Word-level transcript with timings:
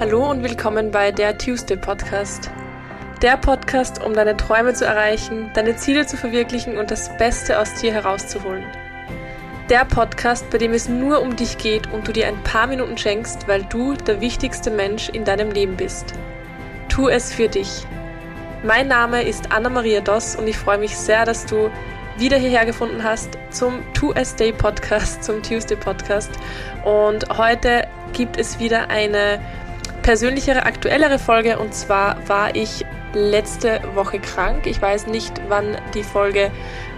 Hallo 0.00 0.30
und 0.30 0.44
willkommen 0.44 0.92
bei 0.92 1.10
der 1.10 1.36
Tuesday 1.36 1.76
Podcast. 1.76 2.52
Der 3.20 3.36
Podcast, 3.36 4.00
um 4.00 4.14
deine 4.14 4.36
Träume 4.36 4.72
zu 4.72 4.84
erreichen, 4.84 5.50
deine 5.54 5.74
Ziele 5.74 6.06
zu 6.06 6.16
verwirklichen 6.16 6.78
und 6.78 6.92
das 6.92 7.16
Beste 7.16 7.58
aus 7.58 7.74
dir 7.74 7.92
herauszuholen. 7.92 8.62
Der 9.68 9.84
Podcast, 9.84 10.48
bei 10.50 10.58
dem 10.58 10.72
es 10.72 10.88
nur 10.88 11.20
um 11.20 11.34
dich 11.34 11.58
geht 11.58 11.92
und 11.92 12.06
du 12.06 12.12
dir 12.12 12.28
ein 12.28 12.40
paar 12.44 12.68
Minuten 12.68 12.96
schenkst, 12.96 13.48
weil 13.48 13.64
du 13.64 13.94
der 13.94 14.20
wichtigste 14.20 14.70
Mensch 14.70 15.08
in 15.08 15.24
deinem 15.24 15.50
Leben 15.50 15.76
bist. 15.76 16.14
Tu 16.88 17.08
es 17.08 17.32
für 17.32 17.48
dich. 17.48 17.84
Mein 18.62 18.86
Name 18.86 19.22
ist 19.22 19.50
Anna-Maria 19.50 20.00
Doss 20.00 20.36
und 20.36 20.46
ich 20.46 20.56
freue 20.56 20.78
mich 20.78 20.96
sehr, 20.96 21.24
dass 21.24 21.44
du 21.44 21.72
wieder 22.18 22.36
hierher 22.36 22.66
gefunden 22.66 23.02
hast 23.02 23.36
zum 23.50 23.80
2S 23.94 24.36
Day 24.36 24.52
Podcast, 24.52 25.24
zum 25.24 25.42
Tuesday 25.42 25.76
Podcast. 25.76 26.30
Und 26.84 27.28
heute 27.36 27.88
gibt 28.12 28.36
es 28.36 28.58
wieder 28.58 28.90
eine 28.90 29.40
persönlichere, 30.08 30.64
aktuellere 30.64 31.18
Folge. 31.18 31.58
Und 31.58 31.74
zwar 31.74 32.16
war 32.26 32.56
ich 32.56 32.86
letzte 33.12 33.82
Woche 33.92 34.18
krank. 34.18 34.66
Ich 34.66 34.80
weiß 34.80 35.06
nicht, 35.06 35.38
wann 35.48 35.76
die 35.92 36.02
Folge 36.02 36.50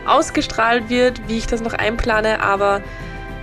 ausgestrahlt 0.07 0.89
wird, 0.89 1.21
wie 1.27 1.39
ich 1.39 1.49
das 1.49 1.61
noch 1.61 1.73
einplane, 1.73 2.41
aber 2.41 2.83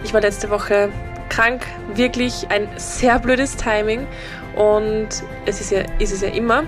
ich 0.06 0.14
war 0.14 0.22
letzte 0.22 0.50
Woche 0.52 0.90
krank. 1.28 1.66
Wirklich 1.94 2.48
ein 2.50 2.70
sehr 2.78 3.20
blödes 3.20 3.58
Timing. 3.58 4.08
Und 4.56 5.10
es 5.46 5.60
ist 5.60 5.72
ja, 5.72 5.82
ist 6.00 6.14
es 6.14 6.22
ja 6.22 6.30
immer. 6.30 6.64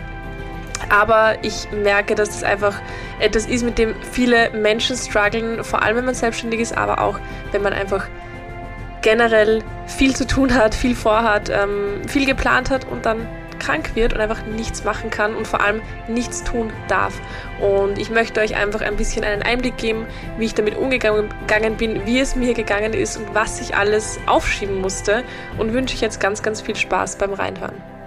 Aber 0.90 1.38
ich 1.42 1.72
merke, 1.72 2.16
dass 2.16 2.32
das 2.32 2.44
einfach 2.44 2.82
etwas 3.22 3.46
ist, 3.46 3.64
mit 3.64 3.78
dem 3.78 3.96
viele 4.12 4.50
Menschen 4.50 4.98
strugglen, 4.98 5.64
vor 5.64 5.84
allem 5.84 5.96
wenn 5.96 6.06
man 6.06 6.16
selbstständig 6.16 6.60
ist, 6.60 6.78
aber 6.78 7.02
auch 7.02 7.18
wenn 7.54 7.62
man 7.62 7.72
einfach 7.72 8.10
generell 9.02 9.64
viel 9.88 10.16
zu 10.16 10.26
tun 10.26 10.54
hat, 10.54 10.76
viel 10.76 10.96
vorhat, 10.96 11.50
ähm, 11.50 12.08
viel 12.08 12.26
geplant 12.26 12.70
hat 12.70 12.86
und 12.90 13.06
dann 13.06 13.28
krank 13.60 13.96
wird 13.96 14.14
und 14.14 14.22
einfach 14.22 14.46
nichts 14.46 14.84
machen 14.84 15.10
kann 15.10 15.36
und 15.36 15.46
vor 15.46 15.62
allem 15.62 15.82
nichts 16.08 16.44
tun 16.44 16.72
darf. 16.88 17.14
Und 17.60 18.00
ich 18.00 18.10
möchte 18.10 18.40
euch 18.40 18.56
einfach 18.56 18.82
ein 18.82 18.96
bisschen 18.96 19.24
einen 19.24 19.44
Einblick 19.44 19.78
geben, 19.78 20.06
wie 20.38 20.46
ich 20.46 20.56
damit 20.56 20.78
umgegangen 20.78 21.78
bin, 21.78 22.06
wie 22.06 22.20
es 22.20 22.36
mir 22.36 22.54
gegangen 22.54 22.94
ist 22.94 23.18
und 23.18 23.36
was 23.36 23.60
ich 23.62 23.76
alles 23.76 24.20
aufschieben 24.26 24.80
musste 24.80 25.24
und 25.58 25.74
wünsche 25.74 25.94
ich 25.94 26.02
jetzt 26.02 26.20
ganz, 26.20 26.42
ganz 26.42 26.62
viel 26.62 26.76
Spaß 26.76 27.18
beim 27.18 27.34
Reinhören 27.34 27.99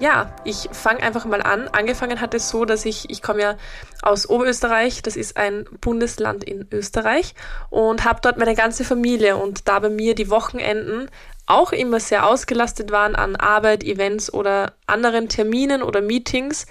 ja, 0.00 0.34
ich 0.44 0.68
fange 0.72 1.02
einfach 1.02 1.26
mal 1.26 1.42
an. 1.42 1.68
Angefangen 1.68 2.20
hat 2.20 2.34
es 2.34 2.48
so, 2.48 2.64
dass 2.64 2.86
ich, 2.86 3.10
ich 3.10 3.22
komme 3.22 3.42
ja 3.42 3.56
aus 4.02 4.28
Oberösterreich, 4.28 5.02
das 5.02 5.14
ist 5.14 5.36
ein 5.36 5.66
Bundesland 5.80 6.42
in 6.42 6.66
Österreich 6.72 7.34
und 7.68 8.04
habe 8.04 8.20
dort 8.22 8.38
meine 8.38 8.54
ganze 8.54 8.82
Familie. 8.82 9.36
Und 9.36 9.68
da 9.68 9.78
bei 9.78 9.90
mir 9.90 10.14
die 10.14 10.30
Wochenenden 10.30 11.10
auch 11.46 11.72
immer 11.72 12.00
sehr 12.00 12.26
ausgelastet 12.26 12.90
waren 12.90 13.14
an 13.14 13.36
Arbeit, 13.36 13.84
Events 13.84 14.32
oder 14.32 14.72
anderen 14.86 15.28
Terminen 15.28 15.82
oder 15.82 16.00
Meetings, 16.00 16.66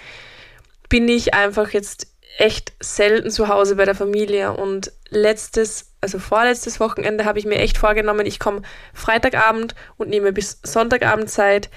bin 0.90 1.08
ich 1.08 1.36
einfach 1.36 1.70
jetzt 1.70 2.08
echt 2.40 2.74
selten 2.80 3.30
zu 3.30 3.48
Hause 3.48 3.76
bei 3.76 3.86
der 3.86 3.96
Familie. 3.96 4.54
Und 4.54 4.92
letztes, 5.10 5.92
also 6.02 6.18
vorletztes 6.18 6.80
Wochenende 6.80 7.26
habe 7.26 7.38
ich 7.38 7.46
mir 7.46 7.60
echt 7.60 7.78
vorgenommen, 7.78 8.26
ich 8.26 8.40
komme 8.40 8.64
Freitagabend 8.94 9.76
und 9.98 10.10
nehme 10.10 10.32
bis 10.32 10.60
Sonntagabend 10.64 11.30
Zeit, 11.30 11.70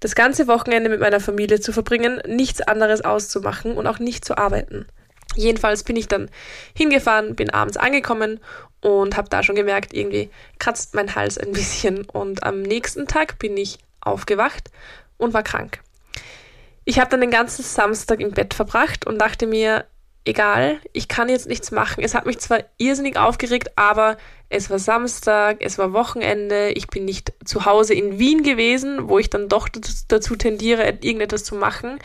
das 0.00 0.14
ganze 0.14 0.46
Wochenende 0.46 0.90
mit 0.90 1.00
meiner 1.00 1.20
Familie 1.20 1.60
zu 1.60 1.72
verbringen, 1.72 2.20
nichts 2.26 2.60
anderes 2.60 3.02
auszumachen 3.02 3.76
und 3.76 3.86
auch 3.86 3.98
nicht 3.98 4.24
zu 4.24 4.36
arbeiten. 4.36 4.86
Jedenfalls 5.34 5.84
bin 5.84 5.96
ich 5.96 6.08
dann 6.08 6.30
hingefahren, 6.74 7.36
bin 7.36 7.50
abends 7.50 7.76
angekommen 7.76 8.40
und 8.80 9.16
habe 9.16 9.28
da 9.28 9.42
schon 9.42 9.56
gemerkt, 9.56 9.92
irgendwie 9.92 10.30
kratzt 10.58 10.94
mein 10.94 11.14
Hals 11.14 11.38
ein 11.38 11.52
bisschen. 11.52 12.04
Und 12.04 12.42
am 12.42 12.62
nächsten 12.62 13.06
Tag 13.06 13.38
bin 13.38 13.56
ich 13.56 13.78
aufgewacht 14.00 14.70
und 15.18 15.34
war 15.34 15.42
krank. 15.42 15.80
Ich 16.84 17.00
habe 17.00 17.10
dann 17.10 17.20
den 17.20 17.30
ganzen 17.30 17.62
Samstag 17.62 18.20
im 18.20 18.30
Bett 18.30 18.54
verbracht 18.54 19.06
und 19.06 19.18
dachte 19.18 19.46
mir, 19.46 19.84
egal, 20.26 20.80
ich 20.92 21.08
kann 21.08 21.28
jetzt 21.28 21.48
nichts 21.48 21.70
machen. 21.70 22.02
Es 22.02 22.14
hat 22.14 22.26
mich 22.26 22.38
zwar 22.38 22.58
irrsinnig 22.78 23.16
aufgeregt, 23.16 23.70
aber 23.76 24.16
es 24.48 24.68
war 24.70 24.78
Samstag, 24.78 25.58
es 25.60 25.78
war 25.78 25.92
Wochenende, 25.92 26.70
ich 26.70 26.88
bin 26.88 27.04
nicht 27.04 27.32
zu 27.44 27.64
Hause 27.64 27.94
in 27.94 28.18
Wien 28.18 28.42
gewesen, 28.42 29.08
wo 29.08 29.18
ich 29.18 29.30
dann 29.30 29.48
doch 29.48 29.68
dazu 30.08 30.36
tendiere, 30.36 30.98
irgendetwas 31.00 31.44
zu 31.44 31.54
machen, 31.54 31.98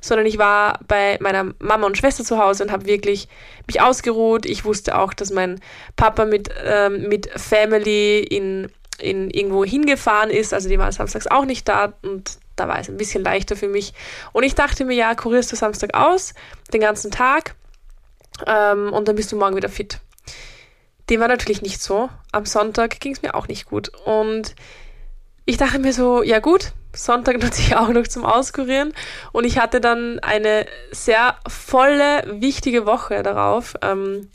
sondern 0.00 0.26
ich 0.26 0.38
war 0.38 0.80
bei 0.88 1.18
meiner 1.20 1.54
Mama 1.58 1.86
und 1.86 1.98
Schwester 1.98 2.24
zu 2.24 2.38
Hause 2.38 2.64
und 2.64 2.72
habe 2.72 2.86
wirklich 2.86 3.28
mich 3.66 3.80
ausgeruht. 3.80 4.46
Ich 4.46 4.64
wusste 4.64 4.98
auch, 4.98 5.12
dass 5.12 5.30
mein 5.30 5.60
Papa 5.96 6.24
mit, 6.24 6.48
ähm, 6.64 7.08
mit 7.08 7.28
Family 7.38 8.20
in, 8.20 8.70
in 8.98 9.30
irgendwo 9.30 9.64
hingefahren 9.64 10.30
ist, 10.30 10.54
also 10.54 10.68
die 10.68 10.78
waren 10.78 10.92
samstags 10.92 11.26
auch 11.26 11.44
nicht 11.44 11.68
da 11.68 11.92
und 12.02 12.38
da 12.56 12.68
war 12.68 12.78
es 12.78 12.88
ein 12.88 12.96
bisschen 12.96 13.22
leichter 13.22 13.54
für 13.54 13.68
mich. 13.68 13.92
Und 14.32 14.44
ich 14.44 14.54
dachte 14.54 14.86
mir, 14.86 14.94
ja, 14.94 15.14
kurierst 15.14 15.52
du 15.52 15.56
Samstag 15.56 15.94
aus, 15.94 16.32
den 16.72 16.80
ganzen 16.80 17.10
Tag 17.10 17.54
ähm, 18.46 18.92
und 18.92 19.08
dann 19.08 19.16
bist 19.16 19.32
du 19.32 19.36
morgen 19.36 19.56
wieder 19.56 19.68
fit. 19.68 20.00
Dem 21.08 21.20
war 21.20 21.28
natürlich 21.28 21.62
nicht 21.62 21.80
so. 21.80 22.08
Am 22.32 22.46
Sonntag 22.46 23.00
ging 23.00 23.12
es 23.12 23.22
mir 23.22 23.34
auch 23.34 23.48
nicht 23.48 23.66
gut. 23.66 23.90
Und 24.04 24.54
ich 25.44 25.56
dachte 25.56 25.78
mir 25.78 25.92
so, 25.92 26.22
ja 26.22 26.40
gut, 26.40 26.72
Sonntag 26.92 27.38
nutze 27.42 27.62
ich 27.62 27.76
auch 27.76 27.88
noch 27.88 28.06
zum 28.08 28.24
Auskurieren. 28.24 28.92
Und 29.32 29.44
ich 29.44 29.58
hatte 29.58 29.80
dann 29.80 30.18
eine 30.20 30.66
sehr 30.90 31.36
volle, 31.48 32.24
wichtige 32.40 32.86
Woche 32.86 33.22
darauf. 33.22 33.74
Ähm, 33.82 34.30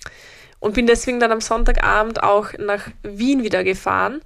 und 0.59 0.75
bin 0.75 0.87
deswegen 0.87 1.19
dann 1.19 1.31
am 1.31 1.41
Sonntagabend 1.41 2.23
auch 2.23 2.53
nach 2.59 2.87
Wien 3.01 3.43
wieder 3.43 3.63
gefahren. 3.63 4.21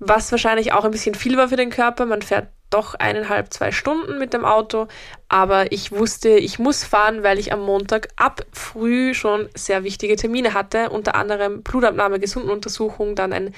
Was 0.00 0.32
wahrscheinlich 0.32 0.72
auch 0.72 0.84
ein 0.84 0.90
bisschen 0.90 1.14
viel 1.14 1.36
war 1.36 1.48
für 1.48 1.56
den 1.56 1.70
Körper. 1.70 2.04
Man 2.04 2.20
fährt 2.20 2.48
doch 2.72 2.94
eineinhalb, 2.94 3.52
zwei 3.52 3.72
Stunden 3.72 4.18
mit 4.18 4.32
dem 4.32 4.44
Auto. 4.44 4.88
Aber 5.28 5.72
ich 5.72 5.92
wusste, 5.92 6.30
ich 6.30 6.58
muss 6.58 6.84
fahren, 6.84 7.22
weil 7.22 7.38
ich 7.38 7.52
am 7.52 7.60
Montag 7.60 8.08
ab 8.16 8.44
früh 8.52 9.14
schon 9.14 9.48
sehr 9.54 9.84
wichtige 9.84 10.16
Termine 10.16 10.54
hatte. 10.54 10.90
Unter 10.90 11.14
anderem 11.14 11.62
Blutabnahme, 11.62 12.18
Gesundenuntersuchung, 12.18 13.14
dann 13.14 13.32
ein, 13.32 13.54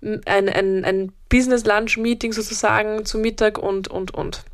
ein, 0.00 0.48
ein, 0.48 0.84
ein 0.84 1.12
Business-Lunch-Meeting 1.28 2.32
sozusagen 2.32 3.04
zu 3.04 3.18
Mittag 3.18 3.58
und, 3.58 3.88
und, 3.88 4.14
und. 4.14 4.44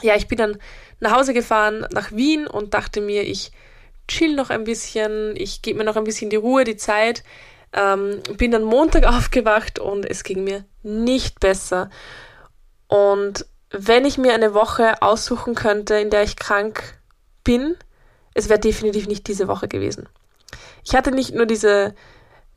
Ja, 0.00 0.16
ich 0.16 0.28
bin 0.28 0.38
dann 0.38 0.58
nach 1.00 1.16
Hause 1.16 1.34
gefahren, 1.34 1.86
nach 1.92 2.12
Wien 2.12 2.46
und 2.46 2.74
dachte 2.74 3.00
mir, 3.00 3.22
ich 3.22 3.52
chill 4.08 4.34
noch 4.34 4.50
ein 4.50 4.64
bisschen, 4.64 5.34
ich 5.36 5.62
gebe 5.62 5.78
mir 5.78 5.84
noch 5.84 5.96
ein 5.96 6.04
bisschen 6.04 6.30
die 6.30 6.36
Ruhe, 6.36 6.64
die 6.64 6.76
Zeit. 6.76 7.22
Ähm, 7.72 8.20
bin 8.36 8.50
dann 8.50 8.64
Montag 8.64 9.04
aufgewacht 9.06 9.78
und 9.78 10.08
es 10.08 10.24
ging 10.24 10.44
mir 10.44 10.64
nicht 10.82 11.40
besser. 11.40 11.90
Und 12.92 13.46
wenn 13.70 14.04
ich 14.04 14.18
mir 14.18 14.34
eine 14.34 14.52
Woche 14.52 15.00
aussuchen 15.00 15.54
könnte, 15.54 15.94
in 15.94 16.10
der 16.10 16.24
ich 16.24 16.36
krank 16.36 16.98
bin, 17.42 17.74
es 18.34 18.50
wäre 18.50 18.60
definitiv 18.60 19.08
nicht 19.08 19.26
diese 19.28 19.48
Woche 19.48 19.66
gewesen. 19.66 20.10
Ich 20.84 20.94
hatte 20.94 21.10
nicht 21.10 21.34
nur 21.34 21.46
diese 21.46 21.94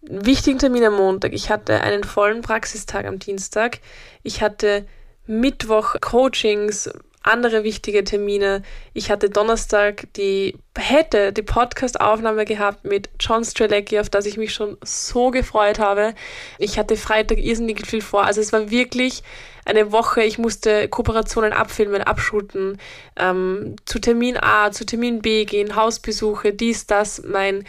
wichtigen 0.02 0.60
Termine 0.60 0.88
am 0.88 0.98
Montag, 0.98 1.32
ich 1.32 1.50
hatte 1.50 1.80
einen 1.80 2.04
vollen 2.04 2.42
Praxistag 2.42 3.06
am 3.06 3.18
Dienstag, 3.18 3.80
ich 4.24 4.42
hatte 4.42 4.86
Mittwoch 5.26 5.96
Coachings, 6.02 6.90
andere 7.26 7.64
wichtige 7.64 8.04
Termine. 8.04 8.62
Ich 8.94 9.10
hatte 9.10 9.30
Donnerstag 9.30 10.08
die, 10.16 10.58
hätte 10.78 11.34
die 11.34 11.42
Podcast-Aufnahme 11.42 12.46
gehabt 12.46 12.86
mit 12.86 13.10
John 13.20 13.44
Strelecki, 13.44 14.00
auf 14.00 14.10
das 14.10 14.26
ich 14.26 14.38
mich 14.38 14.54
schon 14.54 14.78
so 14.84 15.32
gefreut 15.32 15.80
habe. 15.80 16.14
Ich 16.60 16.78
hatte 16.78 16.96
Freitag 16.98 17.40
irrsinnig 17.40 17.86
viel 17.88 18.02
vor. 18.02 18.26
Also 18.26 18.42
es 18.42 18.54
war 18.54 18.70
wirklich 18.70 19.24
eine 19.66 19.92
Woche. 19.92 20.24
Ich 20.24 20.38
musste 20.38 20.88
Kooperationen 20.88 21.52
abfilmen, 21.52 22.02
abschuten, 22.02 22.78
ähm, 23.18 23.76
zu 23.86 24.00
Termin 24.00 24.38
A, 24.38 24.72
zu 24.72 24.86
Termin 24.86 25.22
B 25.22 25.46
gehen, 25.46 25.76
Hausbesuche, 25.76 26.54
dies, 26.54 26.88
das, 26.88 27.24
mein 27.24 27.66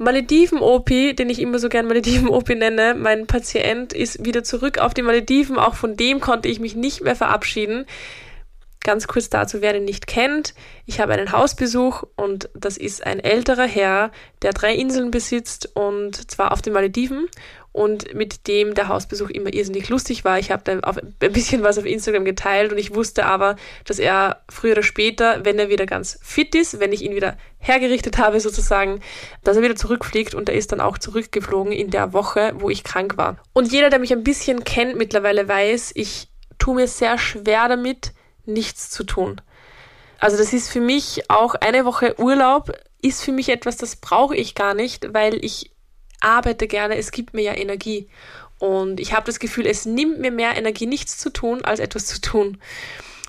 Malediven-OP, 0.00 1.14
den 1.14 1.28
ich 1.28 1.38
immer 1.40 1.58
so 1.58 1.68
gern 1.68 1.86
Malediven-OP 1.86 2.48
nenne, 2.50 2.94
mein 2.94 3.26
Patient 3.26 3.92
ist 3.92 4.24
wieder 4.24 4.42
zurück 4.42 4.78
auf 4.78 4.94
die 4.94 5.02
Malediven. 5.02 5.58
Auch 5.58 5.74
von 5.74 5.94
dem 5.94 6.20
konnte 6.20 6.48
ich 6.48 6.58
mich 6.58 6.74
nicht 6.74 7.02
mehr 7.02 7.16
verabschieden. 7.16 7.84
Ganz 8.82 9.06
kurz 9.06 9.28
dazu, 9.28 9.60
wer 9.60 9.74
den 9.74 9.84
nicht 9.84 10.06
kennt. 10.06 10.54
Ich 10.86 11.00
habe 11.00 11.12
einen 11.12 11.32
Hausbesuch 11.32 12.04
und 12.16 12.48
das 12.54 12.78
ist 12.78 13.04
ein 13.04 13.20
älterer 13.20 13.66
Herr, 13.66 14.10
der 14.40 14.54
drei 14.54 14.74
Inseln 14.74 15.10
besitzt 15.10 15.76
und 15.76 16.30
zwar 16.30 16.52
auf 16.52 16.62
den 16.62 16.72
Malediven 16.72 17.28
und 17.72 18.14
mit 18.14 18.48
dem 18.48 18.74
der 18.74 18.88
Hausbesuch 18.88 19.30
immer 19.30 19.52
irrsinnig 19.52 19.88
lustig 19.88 20.24
war. 20.24 20.38
Ich 20.38 20.50
habe 20.50 20.62
da 20.64 20.80
ein 20.92 21.32
bisschen 21.32 21.62
was 21.62 21.78
auf 21.78 21.86
Instagram 21.86 22.24
geteilt 22.24 22.72
und 22.72 22.78
ich 22.78 22.94
wusste 22.94 23.26
aber, 23.26 23.56
dass 23.84 23.98
er 23.98 24.42
früher 24.48 24.72
oder 24.72 24.82
später, 24.82 25.44
wenn 25.44 25.58
er 25.58 25.68
wieder 25.68 25.86
ganz 25.86 26.18
fit 26.22 26.54
ist, 26.54 26.80
wenn 26.80 26.92
ich 26.92 27.02
ihn 27.02 27.14
wieder 27.14 27.36
hergerichtet 27.58 28.18
habe 28.18 28.40
sozusagen, 28.40 29.00
dass 29.44 29.56
er 29.56 29.62
wieder 29.62 29.76
zurückfliegt 29.76 30.34
und 30.34 30.48
er 30.48 30.56
ist 30.56 30.72
dann 30.72 30.80
auch 30.80 30.98
zurückgeflogen 30.98 31.72
in 31.72 31.90
der 31.90 32.12
Woche, 32.12 32.52
wo 32.56 32.70
ich 32.70 32.82
krank 32.82 33.16
war. 33.16 33.36
Und 33.52 33.70
jeder, 33.70 33.90
der 33.90 34.00
mich 34.00 34.12
ein 34.12 34.24
bisschen 34.24 34.64
kennt 34.64 34.96
mittlerweile 34.96 35.46
weiß, 35.46 35.92
ich 35.94 36.28
tue 36.58 36.74
mir 36.74 36.88
sehr 36.88 37.18
schwer 37.18 37.68
damit, 37.68 38.12
nichts 38.46 38.90
zu 38.90 39.04
tun. 39.04 39.40
Also 40.18 40.36
das 40.36 40.52
ist 40.52 40.70
für 40.70 40.80
mich 40.80 41.30
auch 41.30 41.54
eine 41.54 41.84
Woche 41.84 42.18
Urlaub 42.18 42.72
ist 43.02 43.24
für 43.24 43.32
mich 43.32 43.48
etwas, 43.48 43.78
das 43.78 43.96
brauche 43.96 44.36
ich 44.36 44.54
gar 44.54 44.74
nicht, 44.74 45.14
weil 45.14 45.42
ich 45.42 45.70
arbeite 46.20 46.66
gerne, 46.66 46.96
es 46.96 47.10
gibt 47.10 47.34
mir 47.34 47.42
ja 47.42 47.54
Energie. 47.54 48.08
Und 48.58 49.00
ich 49.00 49.14
habe 49.14 49.24
das 49.24 49.40
Gefühl, 49.40 49.66
es 49.66 49.86
nimmt 49.86 50.20
mir 50.20 50.30
mehr 50.30 50.56
Energie, 50.56 50.86
nichts 50.86 51.16
zu 51.16 51.30
tun, 51.30 51.64
als 51.64 51.80
etwas 51.80 52.06
zu 52.06 52.20
tun. 52.20 52.58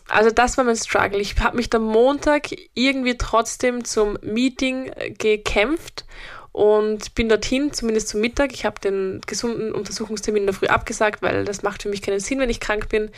Also 0.10 0.30
das 0.30 0.58
war 0.58 0.66
mein 0.66 0.76
Struggle. 0.76 1.20
Ich 1.20 1.38
habe 1.40 1.56
mich 1.56 1.74
am 1.74 1.84
Montag 1.84 2.50
irgendwie 2.74 3.18
trotzdem 3.18 3.86
zum 3.86 4.18
Meeting 4.22 4.92
äh, 4.96 5.12
gekämpft 5.12 6.06
und 6.52 7.16
bin 7.16 7.30
dorthin, 7.30 7.72
zumindest 7.72 8.10
zum 8.10 8.20
Mittag. 8.20 8.52
Ich 8.52 8.66
habe 8.66 8.82
den 8.82 9.22
gesunden 9.26 9.72
Untersuchungstermin 9.72 10.44
in 10.44 10.48
der 10.48 10.56
Früh 10.56 10.68
abgesagt, 10.68 11.22
weil 11.22 11.46
das 11.46 11.64
macht 11.64 11.84
für 11.84 11.90
mich 11.90 12.02
keinen 12.02 12.20
Sinn, 12.20 12.40
wenn 12.40 12.50
ich 12.50 12.60
krank 12.60 12.90
bin. 12.90 13.10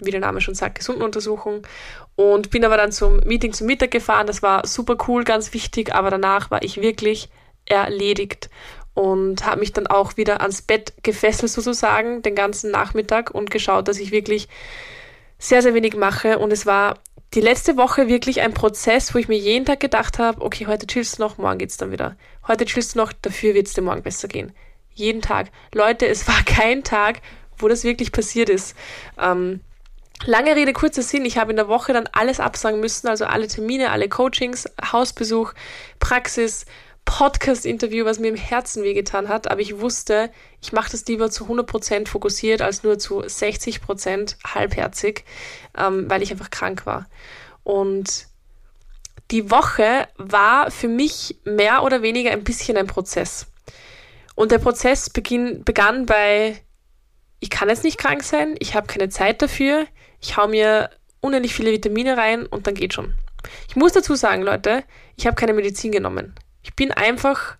Wie 0.00 0.10
der 0.10 0.20
Name 0.20 0.42
schon 0.42 0.54
sagt, 0.54 0.78
gesunden 0.78 1.02
Untersuchung. 1.02 1.66
Und 2.14 2.50
bin 2.50 2.64
aber 2.64 2.76
dann 2.76 2.92
zum 2.92 3.16
Meeting 3.20 3.54
zum 3.54 3.66
Mittag 3.66 3.90
gefahren. 3.90 4.26
Das 4.26 4.42
war 4.42 4.66
super 4.66 4.98
cool, 5.08 5.24
ganz 5.24 5.54
wichtig, 5.54 5.94
aber 5.94 6.10
danach 6.10 6.50
war 6.50 6.62
ich 6.62 6.82
wirklich 6.82 7.30
erledigt 7.64 8.50
und 8.98 9.46
habe 9.46 9.60
mich 9.60 9.72
dann 9.72 9.86
auch 9.86 10.16
wieder 10.16 10.40
ans 10.40 10.60
Bett 10.60 10.92
gefesselt 11.04 11.52
sozusagen 11.52 12.20
den 12.22 12.34
ganzen 12.34 12.72
Nachmittag 12.72 13.30
und 13.30 13.48
geschaut, 13.48 13.86
dass 13.86 14.00
ich 14.00 14.10
wirklich 14.10 14.48
sehr, 15.38 15.62
sehr 15.62 15.72
wenig 15.72 15.94
mache. 15.94 16.40
Und 16.40 16.52
es 16.52 16.66
war 16.66 16.98
die 17.32 17.40
letzte 17.40 17.76
Woche 17.76 18.08
wirklich 18.08 18.40
ein 18.40 18.54
Prozess, 18.54 19.14
wo 19.14 19.18
ich 19.18 19.28
mir 19.28 19.38
jeden 19.38 19.66
Tag 19.66 19.78
gedacht 19.78 20.18
habe, 20.18 20.42
okay, 20.42 20.66
heute 20.66 20.88
chillst 20.88 21.18
du 21.18 21.22
noch, 21.22 21.38
morgen 21.38 21.58
geht's 21.58 21.76
dann 21.76 21.92
wieder. 21.92 22.16
Heute 22.48 22.64
chillst 22.64 22.96
du 22.96 22.98
noch, 22.98 23.12
dafür 23.12 23.54
wird's 23.54 23.72
dir 23.72 23.82
morgen 23.82 24.02
besser 24.02 24.26
gehen. 24.26 24.52
Jeden 24.94 25.22
Tag. 25.22 25.52
Leute, 25.72 26.08
es 26.08 26.26
war 26.26 26.42
kein 26.44 26.82
Tag, 26.82 27.20
wo 27.56 27.68
das 27.68 27.84
wirklich 27.84 28.10
passiert 28.10 28.48
ist. 28.48 28.74
Ähm, 29.16 29.60
lange 30.24 30.56
Rede, 30.56 30.72
kurzer 30.72 31.02
Sinn. 31.02 31.24
Ich 31.24 31.38
habe 31.38 31.52
in 31.52 31.56
der 31.56 31.68
Woche 31.68 31.92
dann 31.92 32.08
alles 32.10 32.40
absagen 32.40 32.80
müssen, 32.80 33.06
also 33.06 33.26
alle 33.26 33.46
Termine, 33.46 33.92
alle 33.92 34.08
Coachings, 34.08 34.68
Hausbesuch, 34.90 35.52
Praxis, 36.00 36.66
Podcast-Interview, 37.08 38.04
was 38.04 38.18
mir 38.18 38.28
im 38.28 38.36
Herzen 38.36 38.82
wehgetan 38.82 39.30
hat, 39.30 39.50
aber 39.50 39.62
ich 39.62 39.80
wusste, 39.80 40.30
ich 40.60 40.72
mache 40.72 40.90
das 40.90 41.06
lieber 41.06 41.30
zu 41.30 41.46
100% 41.46 42.06
fokussiert 42.06 42.60
als 42.60 42.82
nur 42.82 42.98
zu 42.98 43.22
60% 43.22 44.36
halbherzig, 44.44 45.24
ähm, 45.74 46.04
weil 46.10 46.22
ich 46.22 46.30
einfach 46.30 46.50
krank 46.50 46.84
war. 46.84 47.08
Und 47.64 48.26
die 49.30 49.50
Woche 49.50 50.06
war 50.18 50.70
für 50.70 50.88
mich 50.88 51.38
mehr 51.44 51.82
oder 51.82 52.02
weniger 52.02 52.30
ein 52.30 52.44
bisschen 52.44 52.76
ein 52.76 52.86
Prozess. 52.86 53.46
Und 54.34 54.52
der 54.52 54.58
Prozess 54.58 55.08
beginn, 55.08 55.64
begann 55.64 56.04
bei, 56.04 56.60
ich 57.40 57.48
kann 57.48 57.70
jetzt 57.70 57.84
nicht 57.84 57.96
krank 57.96 58.22
sein, 58.22 58.54
ich 58.58 58.74
habe 58.74 58.86
keine 58.86 59.08
Zeit 59.08 59.40
dafür, 59.40 59.86
ich 60.20 60.36
hau 60.36 60.46
mir 60.46 60.90
unendlich 61.22 61.54
viele 61.54 61.72
Vitamine 61.72 62.18
rein 62.18 62.44
und 62.44 62.66
dann 62.66 62.74
geht 62.74 62.92
schon. 62.92 63.14
Ich 63.66 63.76
muss 63.76 63.92
dazu 63.92 64.14
sagen, 64.14 64.42
Leute, 64.42 64.84
ich 65.16 65.26
habe 65.26 65.36
keine 65.36 65.54
Medizin 65.54 65.90
genommen. 65.90 66.34
Ich 66.68 66.76
bin 66.76 66.92
einfach, 66.92 67.56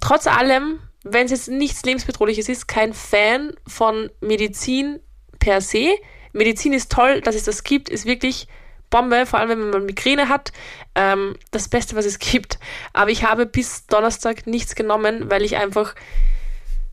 trotz 0.00 0.28
allem, 0.28 0.78
wenn 1.02 1.26
es 1.26 1.32
jetzt 1.32 1.48
nichts 1.48 1.82
lebensbedrohliches 1.82 2.48
ist, 2.48 2.68
kein 2.68 2.94
Fan 2.94 3.52
von 3.66 4.10
Medizin 4.20 5.00
per 5.40 5.60
se. 5.60 5.96
Medizin 6.32 6.72
ist 6.72 6.92
toll, 6.92 7.20
dass 7.20 7.34
es 7.34 7.42
das 7.42 7.64
gibt, 7.64 7.88
ist 7.88 8.06
wirklich 8.06 8.46
Bombe, 8.90 9.26
vor 9.26 9.40
allem 9.40 9.48
wenn 9.48 9.70
man 9.70 9.86
Migräne 9.86 10.28
hat. 10.28 10.52
Ähm, 10.94 11.34
das 11.50 11.68
Beste, 11.68 11.96
was 11.96 12.06
es 12.06 12.20
gibt. 12.20 12.60
Aber 12.92 13.10
ich 13.10 13.24
habe 13.24 13.44
bis 13.44 13.86
Donnerstag 13.86 14.46
nichts 14.46 14.76
genommen, 14.76 15.30
weil 15.30 15.42
ich 15.42 15.56
einfach 15.56 15.96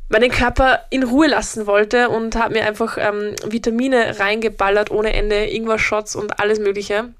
meinen 0.09 0.31
Körper 0.31 0.87
in 0.89 1.03
Ruhe 1.03 1.27
lassen 1.27 1.67
wollte 1.67 2.09
und 2.09 2.35
habe 2.35 2.55
mir 2.55 2.65
einfach 2.65 2.97
ähm, 2.97 3.35
Vitamine 3.45 4.19
reingeballert 4.19 4.89
ohne 4.89 5.13
Ende, 5.13 5.45
Ingwer-Shots 5.45 6.15
und 6.15 6.39
alles 6.39 6.59
Mögliche. 6.59 7.13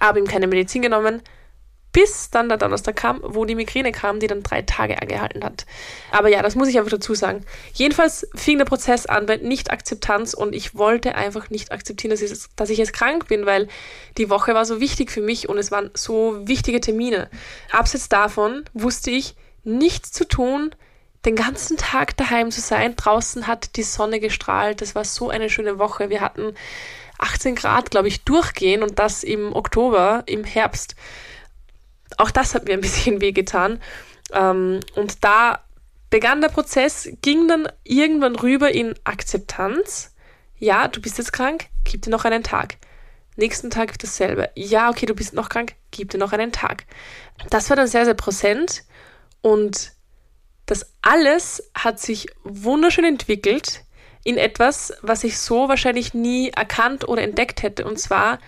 Habe 0.00 0.20
ihm 0.20 0.26
keine 0.26 0.46
Medizin 0.46 0.80
genommen, 0.80 1.22
bis 1.98 2.30
dann 2.30 2.48
der 2.48 2.58
Donnerstag 2.58 2.94
kam, 2.94 3.20
wo 3.24 3.44
die 3.44 3.56
Migräne 3.56 3.90
kam, 3.90 4.20
die 4.20 4.28
dann 4.28 4.44
drei 4.44 4.62
Tage 4.62 5.02
angehalten 5.02 5.42
hat. 5.42 5.66
Aber 6.12 6.28
ja, 6.28 6.42
das 6.42 6.54
muss 6.54 6.68
ich 6.68 6.78
einfach 6.78 6.92
dazu 6.92 7.12
sagen. 7.12 7.44
Jedenfalls 7.72 8.24
fing 8.36 8.56
der 8.56 8.66
Prozess 8.66 9.06
an 9.06 9.26
bei 9.26 9.38
Nicht-Akzeptanz 9.38 10.32
und 10.32 10.54
ich 10.54 10.76
wollte 10.76 11.16
einfach 11.16 11.50
nicht 11.50 11.72
akzeptieren, 11.72 12.12
dass 12.12 12.22
ich, 12.22 12.30
dass 12.54 12.70
ich 12.70 12.78
jetzt 12.78 12.92
krank 12.92 13.26
bin, 13.26 13.46
weil 13.46 13.66
die 14.16 14.30
Woche 14.30 14.54
war 14.54 14.64
so 14.64 14.78
wichtig 14.78 15.10
für 15.10 15.22
mich 15.22 15.48
und 15.48 15.58
es 15.58 15.72
waren 15.72 15.90
so 15.92 16.36
wichtige 16.46 16.80
Termine. 16.80 17.28
Abseits 17.72 18.08
davon 18.08 18.62
wusste 18.74 19.10
ich, 19.10 19.34
nichts 19.64 20.12
zu 20.12 20.24
tun, 20.24 20.72
den 21.24 21.34
ganzen 21.34 21.78
Tag 21.78 22.16
daheim 22.16 22.52
zu 22.52 22.60
sein. 22.60 22.94
Draußen 22.94 23.48
hat 23.48 23.74
die 23.74 23.82
Sonne 23.82 24.20
gestrahlt. 24.20 24.82
Das 24.82 24.94
war 24.94 25.04
so 25.04 25.30
eine 25.30 25.50
schöne 25.50 25.80
Woche. 25.80 26.10
Wir 26.10 26.20
hatten 26.20 26.54
18 27.18 27.56
Grad, 27.56 27.90
glaube 27.90 28.06
ich, 28.06 28.22
durchgehen 28.22 28.84
und 28.84 29.00
das 29.00 29.24
im 29.24 29.52
Oktober, 29.52 30.22
im 30.26 30.44
Herbst 30.44 30.94
auch 32.18 32.30
das 32.30 32.54
hat 32.54 32.66
mir 32.66 32.74
ein 32.74 32.80
bisschen 32.80 33.20
wehgetan. 33.22 33.80
Ähm, 34.32 34.80
und 34.94 35.24
da 35.24 35.64
begann 36.10 36.40
der 36.40 36.48
Prozess, 36.48 37.08
ging 37.22 37.48
dann 37.48 37.68
irgendwann 37.84 38.36
rüber 38.36 38.70
in 38.70 38.94
Akzeptanz. 39.04 40.14
Ja, 40.58 40.88
du 40.88 41.00
bist 41.00 41.18
jetzt 41.18 41.32
krank, 41.32 41.66
gib 41.84 42.02
dir 42.02 42.10
noch 42.10 42.24
einen 42.24 42.42
Tag. 42.42 42.76
Nächsten 43.36 43.70
Tag 43.70 43.98
dasselbe. 43.98 44.50
Ja, 44.56 44.90
okay, 44.90 45.06
du 45.06 45.14
bist 45.14 45.32
noch 45.32 45.48
krank, 45.48 45.74
gib 45.90 46.10
dir 46.10 46.18
noch 46.18 46.32
einen 46.32 46.50
Tag. 46.50 46.84
Das 47.50 47.70
war 47.70 47.76
dann 47.76 47.86
sehr, 47.86 48.04
sehr 48.04 48.14
präsent 48.14 48.82
und 49.40 49.92
das 50.66 50.92
alles 51.00 51.70
hat 51.74 52.00
sich 52.00 52.26
wunderschön 52.42 53.04
entwickelt 53.04 53.84
in 54.24 54.36
etwas, 54.36 54.92
was 55.00 55.24
ich 55.24 55.38
so 55.38 55.68
wahrscheinlich 55.68 56.12
nie 56.12 56.50
erkannt 56.50 57.08
oder 57.08 57.22
entdeckt 57.22 57.62
hätte. 57.62 57.86
Und 57.86 57.98
zwar, 57.98 58.38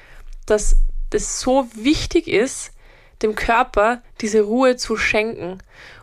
dass 0.45 0.77
das 1.11 1.41
so 1.41 1.69
wichtig 1.75 2.29
ist, 2.29 2.73
dem 3.23 3.35
Körper 3.35 4.03
diese 4.21 4.43
Ruhe 4.43 4.77
zu 4.77 4.97
schenken. 4.97 5.59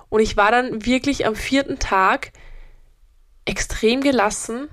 Und 0.10 0.22
ich 0.22 0.38
war 0.38 0.52
dann 0.52 0.86
wirklich 0.86 1.26
am 1.26 1.36
vierten 1.36 1.80
Tag 1.80 2.32
extrem 3.46 4.02
gelassen 4.02 4.70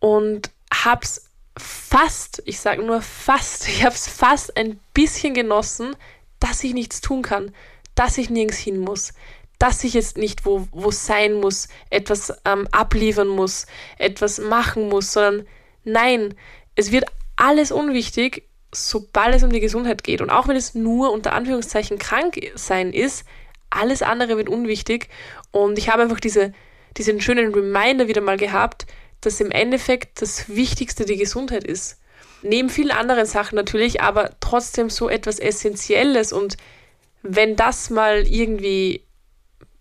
und 0.00 0.50
hab's 0.72 1.30
fast, 1.58 2.42
ich 2.44 2.60
sage 2.60 2.82
nur 2.82 3.02
fast, 3.02 3.68
ich 3.68 3.84
hab's 3.84 4.08
fast 4.08 4.56
ein 4.56 4.80
bisschen 4.94 5.34
genossen, 5.34 5.96
dass 6.40 6.64
ich 6.64 6.74
nichts 6.74 7.00
tun 7.00 7.22
kann, 7.22 7.54
dass 7.94 8.18
ich 8.18 8.30
nirgends 8.30 8.58
hin 8.58 8.78
muss, 8.78 9.14
dass 9.58 9.84
ich 9.84 9.94
jetzt 9.94 10.18
nicht 10.18 10.44
wo, 10.44 10.68
wo 10.70 10.90
sein 10.90 11.34
muss, 11.34 11.68
etwas 11.90 12.32
ähm, 12.44 12.68
abliefern 12.72 13.28
muss, 13.28 13.66
etwas 13.98 14.38
machen 14.38 14.88
muss, 14.88 15.12
sondern 15.12 15.46
nein, 15.84 16.34
es 16.74 16.92
wird 16.92 17.06
alles 17.36 17.72
unwichtig 17.72 18.46
sobald 18.72 19.34
es 19.34 19.42
um 19.42 19.50
die 19.50 19.60
Gesundheit 19.60 20.04
geht 20.04 20.20
und 20.20 20.30
auch 20.30 20.48
wenn 20.48 20.56
es 20.56 20.74
nur 20.74 21.12
unter 21.12 21.32
Anführungszeichen 21.32 21.98
krank 21.98 22.38
sein 22.54 22.92
ist, 22.92 23.24
alles 23.70 24.02
andere 24.02 24.36
wird 24.36 24.48
unwichtig 24.48 25.08
und 25.50 25.78
ich 25.78 25.88
habe 25.88 26.02
einfach 26.02 26.20
diese, 26.20 26.52
diesen 26.96 27.20
schönen 27.20 27.52
Reminder 27.54 28.08
wieder 28.08 28.20
mal 28.20 28.36
gehabt, 28.36 28.86
dass 29.20 29.40
im 29.40 29.50
Endeffekt 29.50 30.20
das 30.22 30.48
Wichtigste 30.48 31.04
die 31.04 31.16
Gesundheit 31.16 31.64
ist. 31.64 31.98
Neben 32.42 32.68
vielen 32.68 32.90
anderen 32.90 33.26
Sachen 33.26 33.56
natürlich, 33.56 34.02
aber 34.02 34.30
trotzdem 34.40 34.90
so 34.90 35.08
etwas 35.08 35.38
Essentielles 35.38 36.32
und 36.32 36.56
wenn 37.22 37.56
das 37.56 37.90
mal 37.90 38.26
irgendwie 38.26 39.02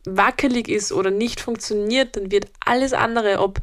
wackelig 0.06 0.68
ist 0.68 0.92
oder 0.92 1.12
nicht 1.12 1.42
funktioniert, 1.42 2.16
dann 2.16 2.32
wird 2.32 2.48
alles 2.64 2.94
andere, 2.94 3.40
ob 3.40 3.60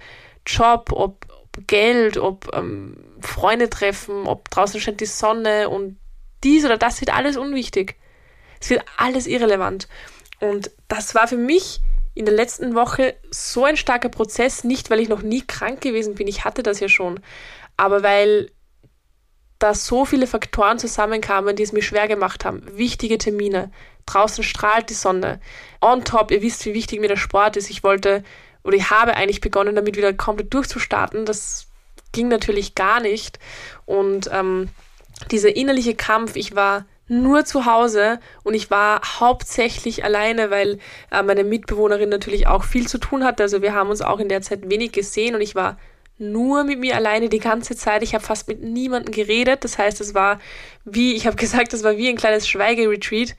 Job, 0.47 0.91
ob, 0.93 1.27
Geld, 1.67 2.17
ob 2.17 2.51
ähm, 2.55 2.97
Freunde 3.21 3.69
treffen, 3.71 4.27
ob 4.27 4.51
draußen 4.51 4.81
scheint 4.81 5.01
die 5.01 5.07
Sonne 5.07 5.69
und 5.69 5.99
dies 6.45 6.65
oder 6.65 6.79
das 6.79 7.01
wird 7.01 7.15
alles 7.15 7.37
unwichtig. 7.37 7.97
Es 8.61 8.71
wird 8.71 8.85
alles 8.97 9.27
irrelevant. 9.27 9.89
Und 10.41 10.71
das 10.89 11.15
war 11.15 11.29
für 11.29 11.37
mich 11.37 11.81
in 12.15 12.25
der 12.25 12.35
letzten 12.35 12.75
Woche 12.75 13.17
so 13.31 13.65
ein 13.65 13.77
starker 13.77 14.09
Prozess, 14.09 14.65
nicht 14.65 14.91
weil 14.91 15.01
ich 15.01 15.09
noch 15.09 15.23
nie 15.23 15.43
krank 15.43 15.81
gewesen 15.81 16.15
bin, 16.15 16.29
ich 16.29 16.45
hatte 16.45 16.63
das 16.63 16.81
ja 16.81 16.89
schon, 16.89 17.21
aber 17.77 18.03
weil 18.03 18.51
da 19.59 19.75
so 19.75 20.05
viele 20.05 20.27
Faktoren 20.27 20.79
zusammenkamen, 20.79 21.55
die 21.55 21.63
es 21.63 21.73
mir 21.73 21.83
schwer 21.83 22.09
gemacht 22.09 22.45
haben. 22.45 22.63
Wichtige 22.77 23.17
Termine, 23.17 23.71
draußen 24.07 24.43
strahlt 24.43 24.91
die 24.91 24.95
Sonne. 24.95 25.41
On 25.81 26.05
top, 26.05 26.33
ihr 26.33 26.43
wisst, 26.43 26.67
wie 26.67 26.75
wichtig 26.75 27.01
mir 27.01 27.09
der 27.09 27.17
Sport 27.17 27.57
ist. 27.57 27.71
Ich 27.71 27.85
wollte 27.85 28.25
oder 28.65 28.77
ich 28.77 28.91
habe 28.91 29.17
eigentlich 29.17 29.41
begonnen, 29.41 29.75
damit 29.75 29.97
wieder 29.97 30.13
komplett 30.13 30.53
durchzustarten. 30.55 31.25
Das 31.25 31.67
ging 32.13 32.29
natürlich 32.29 32.75
gar 32.75 33.01
nicht. 33.01 33.39
Und 33.87 34.31
ähm, 34.33 34.69
dieser 35.31 35.57
innerliche 35.57 35.95
Kampf, 35.95 36.37
ich 36.37 36.55
war 36.55 36.87
nur 37.09 37.45
zu 37.45 37.67
Hause 37.67 38.21
und 38.43 38.55
ich 38.55 38.71
war 38.71 39.01
hauptsächlich 39.21 40.05
alleine, 40.05 40.51
weil 40.51 40.79
äh, 41.11 41.23
meine 41.23 41.45
Mitbewohnerin 41.45 42.09
natürlich 42.09 42.47
auch 42.47 42.65
viel 42.65 42.87
zu 42.87 42.99
tun 42.99 43.25
hatte. 43.25 43.43
Also 43.43 43.61
wir 43.61 43.75
haben 43.75 43.91
uns 43.91 44.03
auch 44.03 44.19
in 44.19 44.29
der 44.29 44.43
Zeit 44.43 44.69
wenig 44.71 44.93
gesehen 44.93 45.35
und 45.35 45.41
ich 45.41 45.55
war 45.55 45.79
nur 46.19 46.65
mit 46.65 46.79
mir 46.79 46.97
alleine 46.97 47.29
die 47.29 47.39
ganze 47.39 47.77
Zeit. 47.77 48.03
Ich 48.03 48.15
habe 48.15 48.25
fast 48.25 48.49
mit 48.49 48.63
niemandem 48.63 49.13
geredet. 49.13 49.65
Das 49.65 49.77
heißt, 49.77 50.01
es 50.01 50.15
war 50.15 50.39
wie, 50.85 51.15
ich 51.15 51.27
habe 51.27 51.37
gesagt, 51.43 51.73
es 51.73 51.85
war 51.85 51.97
wie 51.97 52.09
ein 52.09 52.17
kleines 52.17 52.49
Schweigeretreat. 52.49 53.35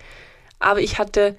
Aber 0.60 0.80
ich 0.80 1.00
hatte 1.00 1.36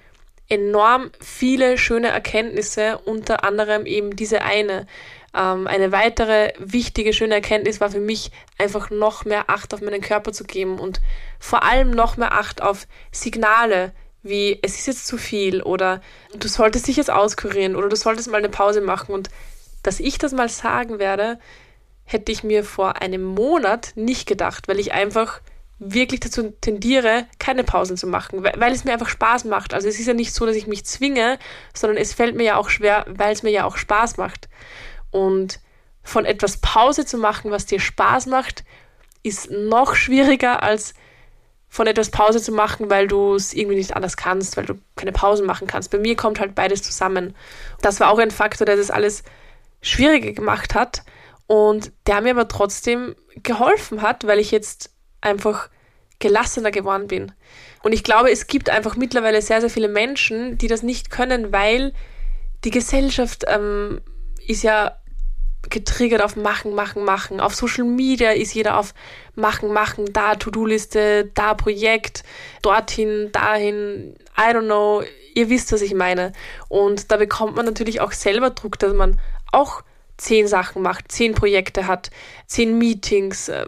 enorm 0.49 1.11
viele 1.21 1.79
schöne 1.79 2.09
Erkenntnisse, 2.09 2.99
unter 3.05 3.45
anderem 3.45 3.87
eben 3.87 4.17
diese 4.17 4.43
eine. 4.43 4.87
Ähm, 5.35 5.67
eine 5.67 5.91
weitere 5.91 6.53
wichtige, 6.59 7.13
schöne 7.13 7.35
Erkenntnis 7.35 7.81
war 7.81 7.91
für 7.91 8.01
mich 8.01 8.31
einfach 8.59 8.91
noch 8.91 9.25
mehr 9.25 9.51
Acht 9.51 9.75
auf 9.75 9.81
meinen 9.81 10.01
Körper 10.01 10.33
zu 10.33 10.45
geben 10.45 10.79
und 10.79 11.01
vor 11.41 11.65
allem 11.65 11.91
noch 11.91 12.17
mehr 12.17 12.33
Acht 12.33 12.63
auf 12.63 12.87
Signale, 13.11 13.93
wie 14.23 14.59
es 14.63 14.79
ist 14.79 14.87
jetzt 14.87 15.07
zu 15.07 15.19
viel 15.19 15.61
oder 15.63 16.01
du 16.35 16.49
solltest 16.49 16.87
dich 16.87 16.97
jetzt 16.97 17.11
auskurieren 17.11 17.77
oder 17.77 17.89
du 17.89 17.97
solltest 17.97 18.31
mal 18.31 18.39
eine 18.39 18.49
Pause 18.49 18.81
machen 18.81 19.15
und 19.15 19.29
dass 19.83 20.01
ich 20.01 20.19
das 20.19 20.33
mal 20.33 20.49
sagen 20.49 20.99
werde, 20.99 21.39
hätte 22.05 22.33
ich 22.33 22.43
mir 22.43 22.65
vor 22.65 23.03
einem 23.03 23.23
Monat 23.23 23.93
nicht 23.97 24.27
gedacht, 24.27 24.69
weil 24.69 24.79
ich 24.79 24.93
einfach 24.93 25.41
wirklich 25.93 26.21
dazu 26.21 26.51
tendiere, 26.61 27.27
keine 27.39 27.63
Pausen 27.63 27.97
zu 27.97 28.07
machen, 28.07 28.43
weil 28.43 28.73
es 28.73 28.85
mir 28.85 28.93
einfach 28.93 29.09
Spaß 29.09 29.45
macht. 29.45 29.75
Also 29.75 29.87
es 29.89 30.01
ist 30.01 30.07
ja 30.07 30.15
nicht 30.15 30.33
so, 30.35 30.47
dass 30.47 30.57
ich 30.57 30.67
mich 30.67 30.85
zwinge, 30.85 31.39
sondern 31.75 31.99
es 31.99 32.15
fällt 32.15 32.35
mir 32.35 32.45
ja 32.45 32.57
auch 32.57 32.71
schwer, 32.71 33.05
weil 33.09 33.33
es 33.33 33.43
mir 33.43 33.51
ja 33.51 33.65
auch 33.65 33.77
Spaß 33.77 34.17
macht. 34.17 34.49
Und 35.11 35.61
von 36.03 36.25
etwas 36.25 36.59
Pause 36.59 37.05
zu 37.05 37.19
machen, 37.19 37.51
was 37.51 37.67
dir 37.67 37.81
Spaß 37.81 38.27
macht, 38.27 38.65
ist 39.23 39.51
noch 39.51 39.95
schwieriger 39.95 40.63
als 40.63 40.95
von 41.69 41.87
etwas 41.87 42.11
Pause 42.11 42.41
zu 42.41 42.53
machen, 42.53 42.89
weil 42.89 43.09
du 43.09 43.35
es 43.35 43.53
irgendwie 43.53 43.77
nicht 43.77 43.97
anders 43.97 44.17
kannst, 44.17 44.57
weil 44.57 44.65
du 44.65 44.75
keine 44.97 45.13
Pausen 45.13 45.45
machen 45.45 45.67
kannst. 45.67 45.91
Bei 45.91 45.99
mir 45.99 46.15
kommt 46.15 46.39
halt 46.39 46.55
beides 46.55 46.83
zusammen. 46.83 47.35
Das 47.83 48.01
war 48.01 48.11
auch 48.11 48.19
ein 48.19 48.31
Faktor, 48.31 48.65
der 48.65 48.77
das 48.77 48.91
alles 48.91 49.25
schwieriger 49.83 50.33
gemacht 50.33 50.75
hat 50.75 51.03
und 51.47 51.91
der 52.07 52.21
mir 52.21 52.31
aber 52.31 52.49
trotzdem 52.49 53.17
geholfen 53.43 54.03
hat, 54.03 54.27
weil 54.27 54.39
ich 54.39 54.51
jetzt 54.51 54.91
einfach 55.21 55.69
gelassener 56.25 56.71
geworden 56.71 57.07
bin. 57.07 57.33
Und 57.83 57.93
ich 57.93 58.03
glaube, 58.03 58.31
es 58.31 58.47
gibt 58.47 58.71
einfach 58.71 58.97
mittlerweile 58.97 59.43
sehr, 59.43 59.61
sehr 59.61 59.69
viele 59.69 59.89
Menschen, 59.89 60.57
die 60.57 60.69
das 60.69 60.83
nicht 60.83 61.11
können, 61.11 61.53
weil 61.53 61.93
die 62.65 62.71
Gesellschaft 62.71 63.45
ähm, 63.47 64.01
ist 64.47 64.63
ja 64.63 64.97
getriggert 65.69 66.23
auf 66.23 66.35
Machen, 66.35 66.75
Machen, 66.75 67.05
Machen. 67.05 67.41
Auf 67.41 67.55
Social 67.55 67.85
Media 67.85 68.31
ist 68.31 68.55
jeder 68.55 68.79
auf 68.79 68.95
Machen, 69.35 69.71
Machen, 69.71 70.07
da 70.13 70.35
To-Do-Liste, 70.35 71.31
da 71.35 71.53
Projekt, 71.53 72.25
dorthin, 72.63 73.31
dahin, 73.33 74.15
I 74.37 74.55
don't 74.55 74.65
know. 74.65 75.03
Ihr 75.35 75.51
wisst, 75.51 75.73
was 75.73 75.83
ich 75.83 75.95
meine. 75.95 76.33
Und 76.69 77.11
da 77.11 77.19
bekommt 77.19 77.57
man 77.57 77.67
natürlich 77.67 78.01
auch 78.01 78.13
selber 78.13 78.51
Druck, 78.51 78.79
dass 78.79 78.95
man 78.95 79.21
auch 79.53 79.83
zehn 80.17 80.47
Sachen 80.47 80.81
macht, 80.81 81.13
zehn 81.13 81.35
Projekte 81.35 81.87
hat, 81.87 82.11
zehn 82.47 82.79
Meetings, 82.79 83.49
äh, 83.49 83.67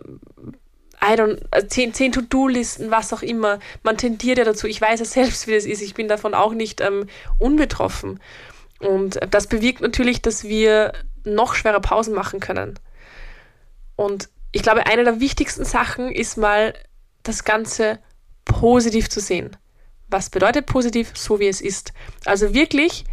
I 1.02 1.14
don't, 1.14 1.40
äh, 1.50 1.66
zehn, 1.66 1.92
zehn 1.92 2.12
To-Do-Listen, 2.12 2.90
was 2.90 3.12
auch 3.12 3.22
immer. 3.22 3.58
Man 3.82 3.96
tendiert 3.96 4.38
ja 4.38 4.44
dazu. 4.44 4.66
Ich 4.66 4.80
weiß 4.80 5.00
ja 5.00 5.06
selbst, 5.06 5.46
wie 5.46 5.54
das 5.54 5.64
ist. 5.64 5.82
Ich 5.82 5.94
bin 5.94 6.08
davon 6.08 6.34
auch 6.34 6.52
nicht 6.52 6.80
ähm, 6.80 7.06
unbetroffen. 7.38 8.20
Und 8.80 9.18
das 9.30 9.46
bewirkt 9.46 9.80
natürlich, 9.80 10.22
dass 10.22 10.44
wir 10.44 10.92
noch 11.24 11.54
schwerer 11.54 11.80
Pausen 11.80 12.14
machen 12.14 12.40
können. 12.40 12.78
Und 13.96 14.28
ich 14.52 14.62
glaube, 14.62 14.86
eine 14.86 15.04
der 15.04 15.20
wichtigsten 15.20 15.64
Sachen 15.64 16.10
ist 16.10 16.36
mal 16.36 16.74
das 17.22 17.44
Ganze 17.44 17.98
positiv 18.44 19.08
zu 19.08 19.20
sehen. 19.20 19.56
Was 20.08 20.30
bedeutet 20.30 20.66
positiv? 20.66 21.12
So 21.14 21.40
wie 21.40 21.48
es 21.48 21.60
ist. 21.60 21.92
Also 22.24 22.54
wirklich 22.54 23.04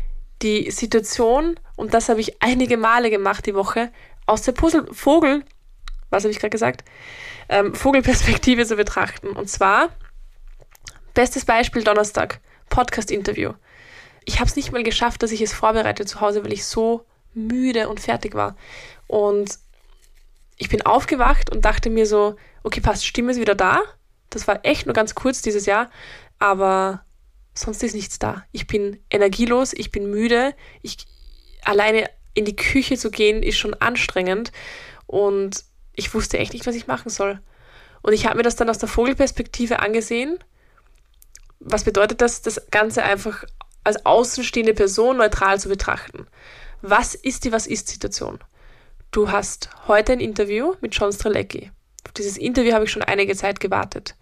die 0.41 0.69
Situation, 0.71 1.59
und 1.75 1.93
das 1.93 2.09
habe 2.09 2.21
ich 2.21 2.41
einige 2.41 2.77
Male 2.77 3.09
gemacht 3.09 3.45
die 3.45 3.55
Woche, 3.55 3.91
aus 4.25 4.43
der 4.43 4.51
Puzzle 4.51 4.87
Vogel, 4.91 5.43
was 6.13 6.23
habe 6.23 6.31
ich 6.31 6.39
gerade 6.39 6.51
gesagt, 6.51 6.83
ähm, 7.49 7.73
Vogelperspektive 7.75 8.65
zu 8.65 8.75
betrachten. 8.75 9.29
Und 9.29 9.49
zwar, 9.49 9.89
bestes 11.13 11.45
Beispiel 11.45 11.83
Donnerstag, 11.83 12.39
Podcast-Interview. 12.69 13.53
Ich 14.25 14.39
habe 14.39 14.49
es 14.49 14.55
nicht 14.55 14.71
mal 14.71 14.83
geschafft, 14.83 15.23
dass 15.23 15.31
ich 15.31 15.41
es 15.41 15.53
vorbereite 15.53 16.05
zu 16.05 16.21
Hause, 16.21 16.43
weil 16.43 16.53
ich 16.53 16.65
so 16.65 17.05
müde 17.33 17.89
und 17.89 17.99
fertig 17.99 18.35
war. 18.35 18.55
Und 19.07 19.57
ich 20.57 20.69
bin 20.69 20.81
aufgewacht 20.83 21.51
und 21.51 21.65
dachte 21.65 21.89
mir 21.89 22.05
so, 22.05 22.35
okay, 22.63 22.79
passt, 22.79 23.05
Stimme 23.05 23.31
ist 23.31 23.39
wieder 23.39 23.55
da. 23.55 23.81
Das 24.29 24.47
war 24.47 24.61
echt 24.63 24.85
nur 24.85 24.93
ganz 24.93 25.13
kurz 25.15 25.41
dieses 25.41 25.65
Jahr, 25.65 25.89
aber 26.39 27.03
sonst 27.53 27.83
ist 27.83 27.95
nichts 27.95 28.19
da. 28.19 28.45
Ich 28.51 28.67
bin 28.67 28.99
energielos, 29.09 29.73
ich 29.73 29.91
bin 29.91 30.09
müde. 30.09 30.55
Ich 30.81 30.97
alleine 31.63 32.09
in 32.33 32.45
die 32.45 32.55
Küche 32.55 32.97
zu 32.97 33.11
gehen 33.11 33.43
ist 33.43 33.57
schon 33.57 33.73
anstrengend 33.75 34.51
und 35.05 35.63
ich 35.93 36.13
wusste 36.13 36.37
echt 36.37 36.53
nicht, 36.53 36.65
was 36.65 36.75
ich 36.75 36.87
machen 36.87 37.09
soll. 37.09 37.39
Und 38.01 38.13
ich 38.13 38.25
habe 38.25 38.37
mir 38.37 38.43
das 38.43 38.55
dann 38.55 38.69
aus 38.69 38.77
der 38.77 38.89
Vogelperspektive 38.89 39.79
angesehen. 39.79 40.39
Was 41.59 41.83
bedeutet 41.83 42.21
das, 42.21 42.41
das 42.41 42.61
Ganze 42.71 43.03
einfach 43.03 43.45
als 43.83 44.05
außenstehende 44.05 44.73
Person 44.73 45.17
neutral 45.17 45.59
zu 45.59 45.69
betrachten? 45.69 46.27
Was 46.81 47.15
ist 47.15 47.45
die 47.45 47.51
Was 47.51 47.67
ist 47.67 47.87
Situation? 47.87 48.39
Du 49.11 49.31
hast 49.31 49.69
heute 49.87 50.13
ein 50.13 50.19
Interview 50.19 50.73
mit 50.81 50.95
John 50.95 51.13
Strelecki. 51.13 51.71
Auf 52.05 52.11
dieses 52.13 52.37
Interview 52.37 52.73
habe 52.73 52.85
ich 52.85 52.91
schon 52.91 53.03
einige 53.03 53.35
Zeit 53.35 53.59
gewartet. 53.59 54.15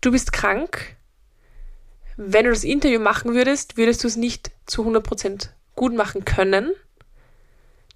Du 0.00 0.10
bist 0.10 0.32
krank. 0.32 0.96
Wenn 2.16 2.44
du 2.44 2.50
das 2.50 2.64
Interview 2.64 3.00
machen 3.00 3.34
würdest, 3.34 3.76
würdest 3.76 4.02
du 4.02 4.08
es 4.08 4.16
nicht 4.16 4.50
zu 4.66 4.82
100% 4.82 5.50
gut 5.74 5.94
machen 5.94 6.24
können, 6.24 6.72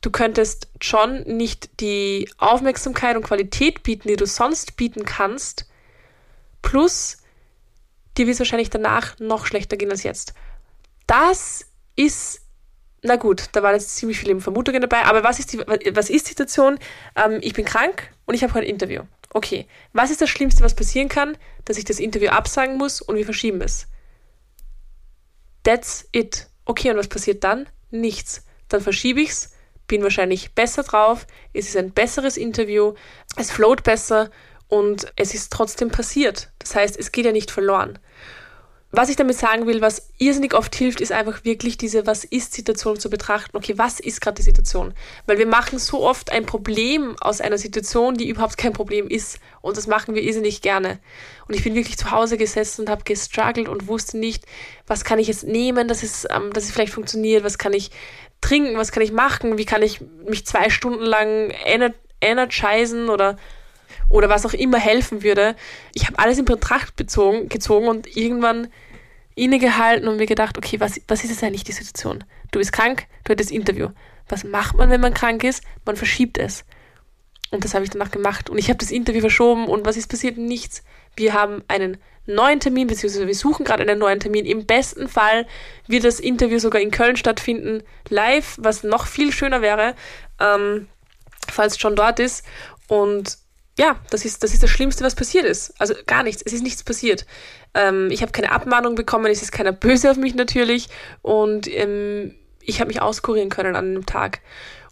Du 0.01 0.11
könntest 0.11 0.69
John 0.81 1.23
nicht 1.23 1.81
die 1.81 2.31
Aufmerksamkeit 2.39 3.17
und 3.17 3.25
Qualität 3.25 3.83
bieten, 3.83 4.09
die 4.09 4.17
du 4.17 4.27
sonst 4.27 4.77
bieten 4.77 5.05
kannst. 5.05 5.67
Plus, 6.63 7.19
dir 8.17 8.27
wird 8.27 8.35
es 8.35 8.39
wahrscheinlich 8.39 8.71
danach 8.71 9.19
noch 9.19 9.47
schlechter 9.47 9.77
gehen 9.77 9.91
als 9.91 10.05
jetzt. 10.05 10.35
Das 11.09 11.67
ist, 11.97 12.43
na 13.03 13.17
gut, 13.17 13.49
da 13.53 13.63
waren 13.63 13.75
jetzt 13.75 13.97
ziemlich 13.97 14.21
viele 14.21 14.41
Vermutungen 14.41 14.81
dabei, 14.81 15.05
aber 15.05 15.25
was 15.25 15.41
ist 15.41 15.53
die, 15.53 15.59
was 15.59 16.11
ist 16.11 16.27
die 16.27 16.31
Situation? 16.31 16.79
Ähm, 17.17 17.39
ich 17.41 17.55
bin 17.55 17.65
krank 17.65 18.13
und 18.27 18.35
ich 18.35 18.43
habe 18.45 18.55
heute 18.55 18.67
ein 18.67 18.71
Interview. 18.71 19.03
Okay, 19.31 19.67
was 19.93 20.11
ist 20.11 20.21
das 20.21 20.31
Schlimmste, 20.31 20.63
was 20.63 20.75
passieren 20.75 21.09
kann? 21.09 21.37
Dass 21.65 21.77
ich 21.77 21.85
das 21.85 21.99
Interview 21.99 22.29
absagen 22.29 22.77
muss 22.77 23.01
und 23.01 23.17
wir 23.17 23.25
verschieben 23.25 23.61
es. 23.63 23.89
That's 25.65 26.09
it. 26.13 26.47
Okay, 26.65 26.91
und 26.91 26.97
was 26.97 27.09
passiert 27.09 27.43
dann? 27.43 27.69
Nichts. 27.91 28.45
Dann 28.69 28.81
verschiebe 28.81 29.21
ich 29.21 29.31
es 29.31 29.53
bin 29.89 30.03
wahrscheinlich 30.03 30.53
besser 30.53 30.85
drauf, 30.85 31.27
es 31.53 31.69
ist 31.69 31.77
ein 31.77 31.91
besseres 31.91 32.37
Interview, 32.37 32.95
es 33.37 33.51
float 33.51 33.83
besser 33.83 34.31
und 34.69 35.13
es 35.17 35.35
ist 35.35 35.53
trotzdem 35.53 35.91
passiert. 35.91 36.51
Das 36.59 36.77
heißt, 36.77 36.97
es 36.97 37.11
geht 37.11 37.25
ja 37.25 37.33
nicht 37.33 37.51
verloren. 37.51 37.99
Was 38.91 39.11
ich 39.11 39.17
damit 39.17 39.37
sagen 39.37 39.67
will, 39.67 39.83
was 39.83 40.09
irrsinnig 40.17 40.55
oft 40.55 40.75
hilft, 40.75 41.03
ist 41.03 41.13
einfach 41.13 41.45
wirklich 41.45 41.77
diese 41.77 42.07
Was 42.07 42.25
ist-Situation 42.25 42.99
zu 42.99 43.11
betrachten. 43.11 43.55
Okay, 43.55 43.75
was 43.77 44.01
ist 44.01 44.23
gerade 44.23 44.37
die 44.37 44.43
Situation? 44.43 44.95
Weil 45.27 45.37
wir 45.37 45.47
machen 45.47 45.79
so 45.79 46.03
oft 46.03 46.33
ein 46.33 46.47
Problem 46.47 47.15
aus 47.21 47.43
einer 47.43 47.59
Situation, 47.59 48.15
die 48.15 48.31
überhaupt 48.31 48.57
kein 48.57 48.73
Problem 48.73 49.07
ist. 49.09 49.41
Und 49.61 49.77
das 49.77 49.89
machen 49.89 50.15
wir 50.15 50.23
irrsinnig 50.23 50.63
gerne. 50.63 51.01
Und 51.47 51.55
ich 51.55 51.63
bin 51.63 51.75
wirklich 51.75 51.99
zu 51.99 52.13
Hause 52.13 52.39
gesessen 52.39 52.83
und 52.83 52.89
habe 52.89 53.05
gestruggelt 53.05 53.69
und 53.69 53.89
wusste 53.89 54.17
nicht, 54.17 54.47
was 54.87 55.05
kann 55.05 55.19
ich 55.19 55.29
jetzt 55.29 55.45
nehmen, 55.45 55.87
dass 55.87 56.03
es, 56.03 56.27
ähm, 56.31 56.51
dass 56.55 56.65
es 56.65 56.71
vielleicht 56.71 56.95
funktioniert, 56.95 57.45
was 57.45 57.59
kann 57.59 57.75
ich 57.75 57.91
trinken, 58.41 58.77
was 58.77 58.93
kann 58.93 59.03
ich 59.03 59.13
machen, 59.13 59.59
wie 59.59 59.65
kann 59.65 59.83
ich 59.83 60.01
mich 60.29 60.47
zwei 60.47 60.71
Stunden 60.71 61.05
lang 61.05 61.51
ener 61.65 61.93
energisen 62.21 63.09
oder, 63.09 63.37
oder 64.09 64.29
was 64.29 64.45
auch 64.47 64.53
immer 64.53 64.79
helfen 64.79 65.23
würde. 65.23 65.55
Ich 65.95 66.07
habe 66.07 66.19
alles 66.19 66.39
in 66.39 66.45
Betracht 66.45 66.97
bezogen, 66.97 67.49
gezogen 67.49 67.89
und 67.89 68.17
irgendwann 68.17 68.69
innegehalten 69.35 70.09
und 70.09 70.17
mir 70.17 70.27
gedacht, 70.27 70.59
okay, 70.59 70.81
was, 70.81 71.01
was 71.07 71.23
ist 71.23 71.31
jetzt 71.31 71.45
eigentlich 71.45 71.65
die 71.65 71.73
Situation? 71.73 72.25
Du 72.51 72.59
bist 72.59 72.73
krank, 72.73 73.07
du 73.25 73.33
hattest 73.33 73.53
Interview. 73.53 73.91
Was 74.29 74.45
macht 74.45 74.77
man, 74.77 74.91
wenn 74.91 75.01
man 75.01 75.15
krank 75.15 75.45
ist? 75.45 75.63
Man 75.85 75.97
verschiebt 75.97 76.39
es. 76.39 76.65
Und 77.51 77.65
das 77.65 77.75
habe 77.75 77.85
ich 77.85 77.91
danach 77.91 78.11
gemacht. 78.11 78.51
Und 78.51 78.59
ich 78.59 78.69
habe 78.69 78.79
das 78.79 78.91
Interview 78.91 79.21
verschoben 79.21 79.67
und 79.67 79.87
was 79.87 79.97
ist 79.97 80.09
passiert? 80.09 80.37
Nichts. 80.37 80.83
Wir 81.17 81.33
haben 81.33 81.63
einen 81.69 81.97
neuen 82.27 82.61
Termin, 82.61 82.87
beziehungsweise 82.87 83.27
wir 83.27 83.35
suchen 83.35 83.65
gerade 83.65 83.83
einen 83.83 83.99
neuen 83.99 84.21
Termin. 84.21 84.45
Im 84.45 84.67
besten 84.67 85.09
Fall 85.09 85.47
wird 85.87 86.05
das 86.05 86.21
Interview 86.21 86.59
sogar 86.59 86.81
in 86.81 86.91
Köln 86.91 87.17
stattfinden, 87.17 87.83
live, 88.11 88.57
was 88.59 88.85
noch 88.85 89.07
viel 89.07 89.33
schöner 89.33 89.63
wäre, 89.63 89.95
ähm, 90.39 90.89
falls 91.51 91.81
John 91.81 91.97
dort 91.97 92.21
ist. 92.21 92.45
Und 92.87 93.39
ja, 93.79 93.97
das 94.11 94.25
ist, 94.25 94.43
das 94.43 94.53
ist 94.53 94.63
das 94.63 94.71
Schlimmste, 94.71 95.05
was 95.05 95.15
passiert 95.15 95.45
ist. 95.45 95.73
Also 95.81 95.95
gar 96.07 96.23
nichts, 96.23 96.43
es 96.45 96.53
ist 96.53 96.63
nichts 96.63 96.83
passiert. 96.83 97.25
Ähm, 97.75 98.11
ich 98.11 98.23
habe 98.23 98.33
keine 98.33 98.53
Abmahnung 98.53 98.95
bekommen, 98.95 99.31
es 99.31 99.41
ist 99.41 99.53
keiner 99.53 99.73
böse 99.73 100.11
auf 100.11 100.17
mich 100.17 100.35
natürlich. 100.35 100.89
Und 101.23 101.67
ähm, 101.69 102.35
ich 102.61 102.81
habe 102.81 102.89
mich 102.89 103.01
auskurieren 103.01 103.49
können 103.49 103.77
an 103.77 103.95
dem 103.95 104.05
Tag. 104.05 104.41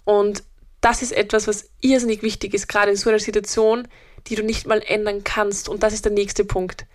Und 0.04 0.44
das 0.86 1.02
ist 1.02 1.10
etwas, 1.10 1.48
was 1.48 1.68
irrsinnig 1.80 2.22
wichtig 2.22 2.54
ist, 2.54 2.68
gerade 2.68 2.92
in 2.92 2.96
so 2.96 3.10
einer 3.10 3.18
Situation, 3.18 3.88
die 4.28 4.36
du 4.36 4.44
nicht 4.44 4.68
mal 4.68 4.80
ändern 4.86 5.24
kannst. 5.24 5.68
Und 5.68 5.82
das 5.82 5.92
ist 5.92 6.04
der 6.04 6.12
nächste 6.12 6.44
Punkt. 6.44 6.86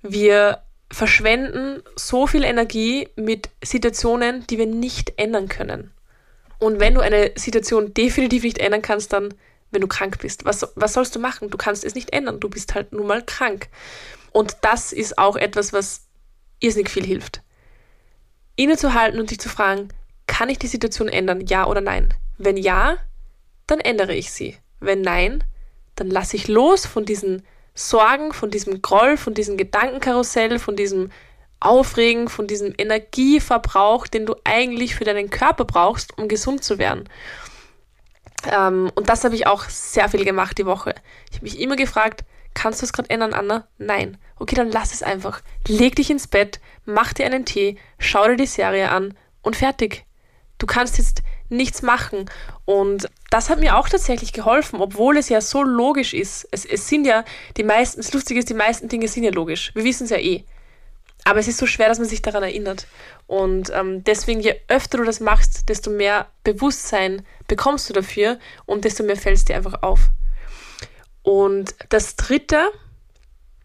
Wir 0.00 0.62
verschwenden 0.90 1.82
so 1.94 2.26
viel 2.26 2.42
Energie 2.42 3.10
mit 3.14 3.50
Situationen, 3.62 4.46
die 4.46 4.56
wir 4.56 4.64
nicht 4.64 5.12
ändern 5.18 5.48
können. 5.48 5.90
Und 6.58 6.80
wenn 6.80 6.94
du 6.94 7.02
eine 7.02 7.32
Situation 7.36 7.92
definitiv 7.92 8.44
nicht 8.44 8.56
ändern 8.56 8.80
kannst, 8.80 9.12
dann, 9.12 9.34
wenn 9.72 9.82
du 9.82 9.88
krank 9.88 10.18
bist, 10.20 10.46
was, 10.46 10.66
was 10.74 10.94
sollst 10.94 11.14
du 11.14 11.18
machen? 11.18 11.50
Du 11.50 11.58
kannst 11.58 11.84
es 11.84 11.94
nicht 11.94 12.14
ändern. 12.14 12.40
Du 12.40 12.48
bist 12.48 12.74
halt 12.74 12.94
nun 12.94 13.06
mal 13.06 13.22
krank. 13.22 13.68
Und 14.30 14.56
das 14.62 14.90
ist 14.90 15.18
auch 15.18 15.36
etwas, 15.36 15.74
was 15.74 16.06
irrsinnig 16.60 16.88
viel 16.88 17.04
hilft. 17.04 17.42
Innezuhalten 18.56 19.20
und 19.20 19.30
dich 19.30 19.38
zu 19.38 19.50
fragen, 19.50 19.88
kann 20.26 20.48
ich 20.48 20.58
die 20.58 20.66
Situation 20.66 21.08
ändern? 21.08 21.42
Ja 21.46 21.66
oder 21.66 21.82
nein? 21.82 22.14
Wenn 22.44 22.56
ja, 22.56 22.96
dann 23.68 23.78
ändere 23.78 24.14
ich 24.14 24.32
sie. 24.32 24.56
Wenn 24.80 25.00
nein, 25.00 25.44
dann 25.94 26.10
lasse 26.10 26.36
ich 26.36 26.48
los 26.48 26.86
von 26.86 27.04
diesen 27.04 27.46
Sorgen, 27.72 28.32
von 28.32 28.50
diesem 28.50 28.82
Groll, 28.82 29.16
von 29.16 29.32
diesem 29.32 29.56
Gedankenkarussell, 29.56 30.58
von 30.58 30.74
diesem 30.74 31.12
Aufregen, 31.60 32.28
von 32.28 32.48
diesem 32.48 32.74
Energieverbrauch, 32.76 34.08
den 34.08 34.26
du 34.26 34.34
eigentlich 34.42 34.96
für 34.96 35.04
deinen 35.04 35.30
Körper 35.30 35.64
brauchst, 35.64 36.18
um 36.18 36.26
gesund 36.26 36.64
zu 36.64 36.78
werden. 36.78 37.08
Ähm, 38.50 38.90
und 38.96 39.08
das 39.08 39.22
habe 39.22 39.36
ich 39.36 39.46
auch 39.46 39.68
sehr 39.68 40.08
viel 40.08 40.24
gemacht 40.24 40.58
die 40.58 40.66
Woche. 40.66 40.96
Ich 41.30 41.36
habe 41.36 41.44
mich 41.44 41.60
immer 41.60 41.76
gefragt, 41.76 42.24
kannst 42.54 42.82
du 42.82 42.86
es 42.86 42.92
gerade 42.92 43.10
ändern, 43.10 43.34
Anna? 43.34 43.68
Nein. 43.78 44.18
Okay, 44.36 44.56
dann 44.56 44.72
lass 44.72 44.92
es 44.92 45.04
einfach. 45.04 45.42
Leg 45.68 45.94
dich 45.94 46.10
ins 46.10 46.26
Bett, 46.26 46.60
mach 46.84 47.12
dir 47.12 47.26
einen 47.26 47.44
Tee, 47.44 47.78
schau 48.00 48.26
dir 48.26 48.36
die 48.36 48.46
Serie 48.46 48.90
an 48.90 49.16
und 49.42 49.54
fertig. 49.54 50.04
Du 50.58 50.66
kannst 50.66 50.98
jetzt 50.98 51.22
nichts 51.52 51.82
machen. 51.82 52.28
Und 52.64 53.08
das 53.30 53.50
hat 53.50 53.60
mir 53.60 53.76
auch 53.76 53.88
tatsächlich 53.88 54.32
geholfen, 54.32 54.80
obwohl 54.80 55.16
es 55.16 55.28
ja 55.28 55.40
so 55.40 55.62
logisch 55.62 56.14
ist. 56.14 56.48
Es, 56.50 56.64
es 56.64 56.88
sind 56.88 57.06
ja 57.06 57.24
die 57.56 57.64
meisten, 57.64 58.00
das 58.00 58.12
Lustige 58.12 58.40
ist, 58.40 58.48
die 58.48 58.54
meisten 58.54 58.88
Dinge 58.88 59.08
sind 59.08 59.24
ja 59.24 59.30
logisch. 59.30 59.72
Wir 59.74 59.84
wissen 59.84 60.04
es 60.04 60.10
ja 60.10 60.18
eh. 60.18 60.44
Aber 61.24 61.38
es 61.38 61.46
ist 61.46 61.58
so 61.58 61.66
schwer, 61.66 61.88
dass 61.88 61.98
man 61.98 62.08
sich 62.08 62.22
daran 62.22 62.42
erinnert. 62.42 62.86
Und 63.26 63.70
ähm, 63.70 64.02
deswegen, 64.04 64.40
je 64.40 64.56
öfter 64.68 64.98
du 64.98 65.04
das 65.04 65.20
machst, 65.20 65.68
desto 65.68 65.90
mehr 65.90 66.28
Bewusstsein 66.42 67.24
bekommst 67.46 67.88
du 67.88 67.92
dafür 67.92 68.38
und 68.66 68.84
desto 68.84 69.04
mehr 69.04 69.16
fällst 69.16 69.48
dir 69.48 69.56
einfach 69.56 69.82
auf. 69.82 70.10
Und 71.22 71.74
das 71.90 72.16
Dritte, 72.16 72.70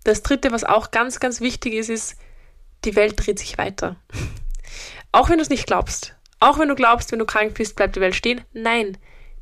das 0.03 0.21
Dritte, 0.21 0.51
was 0.51 0.63
auch 0.63 0.91
ganz, 0.91 1.19
ganz 1.19 1.41
wichtig 1.41 1.73
ist, 1.73 1.89
ist, 1.89 2.15
die 2.85 2.95
Welt 2.95 3.15
dreht 3.17 3.39
sich 3.39 3.57
weiter. 3.57 3.95
auch 5.11 5.29
wenn 5.29 5.37
du 5.37 5.41
es 5.41 5.49
nicht 5.49 5.65
glaubst. 5.65 6.15
Auch 6.39 6.59
wenn 6.59 6.69
du 6.69 6.75
glaubst, 6.75 7.11
wenn 7.11 7.19
du 7.19 7.25
krank 7.25 7.55
bist, 7.55 7.75
bleibt 7.75 7.95
die 7.95 8.01
Welt 8.01 8.15
stehen. 8.15 8.41
Nein, 8.53 8.97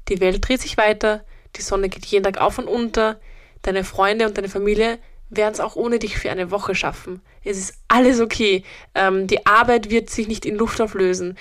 die 0.08 0.20
Welt 0.22 0.48
dreht 0.48 0.62
sich 0.62 0.78
weiter, 0.78 1.26
die 1.56 1.62
Sonne 1.62 1.90
geht 1.90 2.06
jeden 2.06 2.24
Tag 2.24 2.40
auf 2.40 2.58
und 2.58 2.68
unter, 2.68 3.20
deine 3.62 3.84
Freunde 3.84 4.26
und 4.28 4.38
deine 4.38 4.50
Familie 4.50 5.00
werden 5.30 5.54
es 5.54 5.60
auch 5.60 5.76
ohne 5.76 6.00
dich 6.00 6.18
für 6.18 6.30
eine 6.30 6.52
Woche 6.52 6.76
schaffen. 6.76 7.22
Es 7.44 7.58
ist 7.58 7.76
alles 7.88 8.22
okay. 8.22 8.64
Ähm, 8.94 9.28
die 9.28 9.46
Arbeit 9.46 9.90
wird 9.90 10.10
sich 10.10 10.28
nicht 10.28 10.46
in 10.46 10.56
Luft 10.56 10.80
auflösen. 10.80 11.38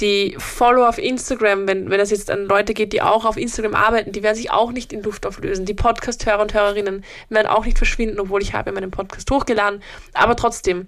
Die 0.00 0.36
Follower 0.38 0.88
auf 0.88 0.98
Instagram, 0.98 1.66
wenn, 1.66 1.90
wenn 1.90 1.98
das 1.98 2.10
jetzt 2.10 2.30
an 2.30 2.46
Leute 2.46 2.72
geht, 2.72 2.92
die 2.92 3.02
auch 3.02 3.24
auf 3.24 3.36
Instagram 3.36 3.74
arbeiten, 3.74 4.12
die 4.12 4.22
werden 4.22 4.36
sich 4.36 4.50
auch 4.50 4.70
nicht 4.70 4.92
in 4.92 5.02
Luft 5.02 5.26
auflösen. 5.26 5.66
Die 5.66 5.74
Podcast-Hörer 5.74 6.40
und 6.40 6.54
Hörerinnen 6.54 7.04
werden 7.28 7.48
auch 7.48 7.64
nicht 7.64 7.78
verschwinden, 7.78 8.20
obwohl 8.20 8.40
ich 8.40 8.54
habe 8.54 8.70
meinen 8.72 8.92
Podcast 8.92 9.28
hochgeladen. 9.30 9.82
Aber 10.14 10.36
trotzdem, 10.36 10.86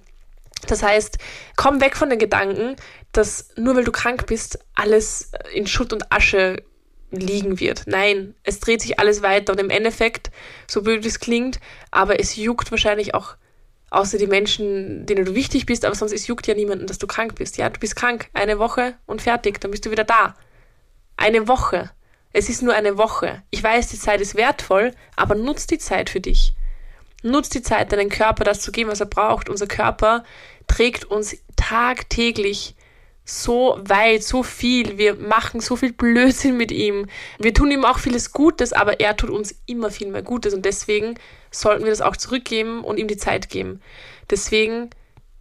das 0.67 0.83
heißt, 0.83 1.19
komm 1.57 1.81
weg 1.81 1.97
von 1.97 2.11
den 2.11 2.19
Gedanken, 2.19 2.77
dass 3.13 3.49
nur 3.57 3.77
weil 3.77 3.85
du 3.85 3.93
krank 3.93 4.27
bist, 4.27 4.59
alles 4.75 5.33
in 5.53 5.67
Schutt 5.67 5.93
und 5.93 6.13
Asche 6.13 6.63
liegen 7.11 7.59
wird. 7.59 7.85
Nein, 7.87 8.35
es 8.45 8.61
dreht 8.61 8.83
sich 8.83 8.99
alles 8.99 9.23
weiter 9.23 9.53
und 9.53 9.61
im 9.61 9.71
Endeffekt, 9.71 10.31
so 10.69 10.83
blöd 10.83 11.05
es 11.05 11.19
klingt, 11.19 11.59
aber 11.91 12.21
es 12.21 12.37
juckt 12.37 12.71
wahrscheinlich 12.71 13.15
auch 13.15 13.37
außer 13.91 14.19
die 14.19 14.29
Menschen, 14.29 15.05
denen 15.07 15.25
du 15.25 15.35
wichtig 15.35 15.67
bist, 15.67 15.85
aber 15.85 15.95
sonst 15.95 16.13
es 16.13 16.29
juckt 16.29 16.47
ja 16.47 16.55
niemanden, 16.55 16.87
dass 16.87 16.99
du 16.99 17.09
krank 17.09 17.35
bist. 17.35 17.57
Ja, 17.57 17.69
du 17.69 17.81
bist 17.81 17.97
krank, 17.97 18.29
eine 18.33 18.59
Woche 18.59 18.95
und 19.07 19.21
fertig, 19.21 19.61
dann 19.61 19.73
bist 19.73 19.85
du 19.85 19.91
wieder 19.91 20.05
da. 20.05 20.37
Eine 21.17 21.49
Woche. 21.49 21.91
Es 22.33 22.49
ist 22.49 22.63
nur 22.63 22.75
eine 22.75 22.97
Woche. 22.97 23.43
Ich 23.51 23.63
weiß, 23.63 23.89
die 23.89 23.99
Zeit 23.99 24.21
ist 24.21 24.37
wertvoll, 24.37 24.95
aber 25.17 25.35
nutz 25.35 25.67
die 25.67 25.79
Zeit 25.79 26.09
für 26.09 26.21
dich. 26.21 26.55
Nutz 27.23 27.49
die 27.49 27.63
Zeit, 27.63 27.93
deinen 27.93 28.09
Körper 28.09 28.45
das 28.45 28.61
zu 28.61 28.73
geben, 28.73 28.91
was 28.91 29.01
er 29.01 29.07
braucht. 29.07 29.49
Unser 29.49 29.67
Körper 29.67 30.25
trägt 30.67 31.05
uns 31.05 31.37
tagtäglich 31.57 32.75
so 33.25 33.79
weit, 33.83 34.23
so 34.23 34.43
viel. 34.43 34.99
Wir 34.99 35.15
machen 35.15 35.61
so 35.61 35.77
viel 35.77 35.93
Blödsinn 35.93 36.57
mit 36.57 36.73
ihm. 36.73 37.07
Wir 37.39 37.55
tun 37.55 37.71
ihm 37.71 37.85
auch 37.85 37.99
vieles 37.99 38.33
Gutes, 38.33 38.73
aber 38.73 39.01
er 39.01 39.17
tut 39.17 39.31
uns 39.31 39.55
immer 39.67 39.91
viel 39.91 40.09
mehr 40.09 40.23
Gutes 40.23 40.55
und 40.55 40.65
deswegen 40.65 41.15
sollten 41.51 41.85
wir 41.85 41.91
das 41.91 42.01
auch 42.01 42.17
zurückgeben 42.17 42.83
und 42.83 42.99
ihm 42.99 43.09
die 43.09 43.17
Zeit 43.17 43.49
geben. 43.49 43.81
Deswegen, 44.31 44.91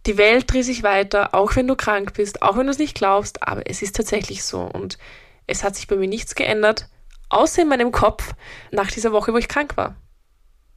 die 0.06 0.18
Welt 0.18 0.50
dreht 0.52 0.64
sich 0.64 0.82
weiter, 0.82 1.34
auch 1.34 1.56
wenn 1.56 1.66
du 1.66 1.76
krank 1.76 2.14
bist, 2.14 2.42
auch 2.42 2.56
wenn 2.56 2.66
du 2.66 2.72
es 2.72 2.78
nicht 2.78 2.96
glaubst, 2.96 3.42
aber 3.42 3.68
es 3.68 3.82
ist 3.82 3.96
tatsächlich 3.96 4.44
so 4.44 4.60
und 4.60 4.98
es 5.46 5.64
hat 5.64 5.74
sich 5.74 5.88
bei 5.88 5.96
mir 5.96 6.08
nichts 6.08 6.34
geändert, 6.34 6.88
außer 7.28 7.62
in 7.62 7.68
meinem 7.68 7.92
Kopf 7.92 8.34
nach 8.70 8.90
dieser 8.90 9.12
Woche, 9.12 9.32
wo 9.32 9.36
ich 9.36 9.48
krank 9.48 9.76
war. 9.76 9.96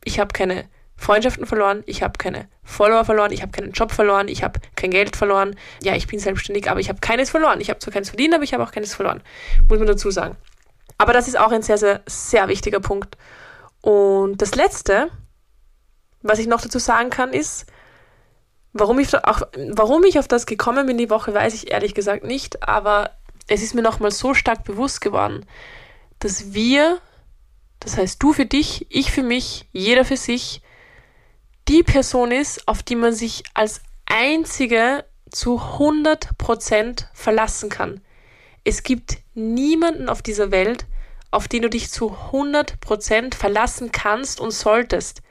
Ich 0.04 0.20
habe 0.20 0.34
keine 0.34 0.68
Freundschaften 0.96 1.46
verloren, 1.46 1.84
ich 1.86 2.02
habe 2.04 2.18
keine 2.18 2.48
Follower 2.64 3.04
verloren, 3.04 3.32
ich 3.32 3.42
habe 3.42 3.52
keinen 3.52 3.72
Job 3.72 3.92
verloren, 3.92 4.28
ich 4.28 4.44
habe 4.44 4.60
kein 4.76 4.92
Geld 4.92 5.16
verloren. 5.16 5.56
Ja, 5.82 5.96
ich 5.96 6.08
bin 6.08 6.20
selbstständig, 6.20 6.70
aber 6.70 6.80
ich 6.80 6.90
habe 6.90 7.00
keines 7.00 7.30
verloren. 7.30 7.60
Ich 7.60 7.70
habe 7.70 7.80
zwar 7.80 7.94
keines 7.94 8.10
verdient, 8.10 8.34
aber 8.34 8.44
ich 8.44 8.54
habe 8.54 8.64
auch 8.64 8.72
keines 8.72 8.94
verloren. 8.94 9.22
Muss 9.68 9.80
man 9.80 9.88
dazu 9.88 10.12
sagen. 10.12 10.38
Aber 10.98 11.14
das 11.14 11.28
ist 11.28 11.38
auch 11.38 11.52
ein 11.52 11.64
sehr, 11.64 11.78
sehr, 11.78 12.02
sehr 12.06 12.48
wichtiger 12.48 12.80
Punkt. 12.80 13.18
Und 13.82 14.42
das 14.42 14.56
Letzte, 14.56 15.10
was 16.22 16.40
ich 16.40 16.48
noch 16.48 16.62
dazu 16.62 16.80
sagen 16.80 17.10
kann, 17.10 17.34
ist, 17.34 17.66
warum 18.72 19.00
ich, 19.00 19.14
auch, 19.16 19.42
warum 19.72 20.04
ich 20.04 20.20
auf 20.20 20.28
das 20.28 20.46
gekommen 20.46 20.88
bin 20.88 20.98
die 20.98 21.10
Woche, 21.10 21.34
weiß 21.34 21.54
ich 21.54 21.72
ehrlich 21.72 21.94
gesagt 21.94 22.24
nicht, 22.24 22.68
aber 22.68 23.12
es 23.48 23.62
ist 23.62 23.76
mir 23.76 23.82
nochmal 23.82 24.12
so 24.12 24.34
stark 24.34 24.64
bewusst 24.64 25.02
geworden, 25.02 25.46
dass 26.20 26.54
wir, 26.54 27.00
das 27.80 27.98
heißt 27.98 28.22
du 28.22 28.34
für 28.34 28.46
dich, 28.46 28.88
ich 28.90 29.12
für 29.12 29.24
mich, 29.24 29.68
jeder 29.74 30.06
für 30.06 30.18
sich, 30.18 30.62
die 31.68 31.84
Person 31.84 32.32
ist, 32.32 32.68
auf 32.68 32.84
die 32.84 32.96
man 32.96 33.14
sich 33.14 33.44
als 33.54 33.82
einzige 34.06 35.06
zu 35.30 35.60
100% 35.60 37.06
verlassen 37.14 37.70
kann. 37.70 38.02
Es 38.64 38.84
gibt 38.84 39.18
niemanden 39.34 40.10
auf 40.10 40.22
dieser 40.22 40.52
Welt, 40.52 40.86
auf 41.32 41.48
den 41.48 41.64
du 41.64 41.70
dich 41.70 41.90
zu 41.90 42.16
100% 42.32 43.34
verlassen 43.36 43.92
kannst 43.92 44.40
und 44.40 44.52
solltest. 44.52 45.22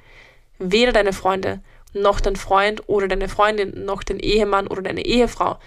Weder 0.59 0.93
deine 0.93 1.13
Freunde, 1.13 1.63
noch 1.93 2.21
dein 2.21 2.37
Freund 2.37 2.89
oder 2.89 3.09
deine 3.09 3.29
Freundin, 3.29 3.85
noch 3.85 4.03
dein 4.03 4.19
Ehemann 4.19 4.67
oder 4.67 4.83
deine 4.83 5.05
Ehefrau, 5.05 5.59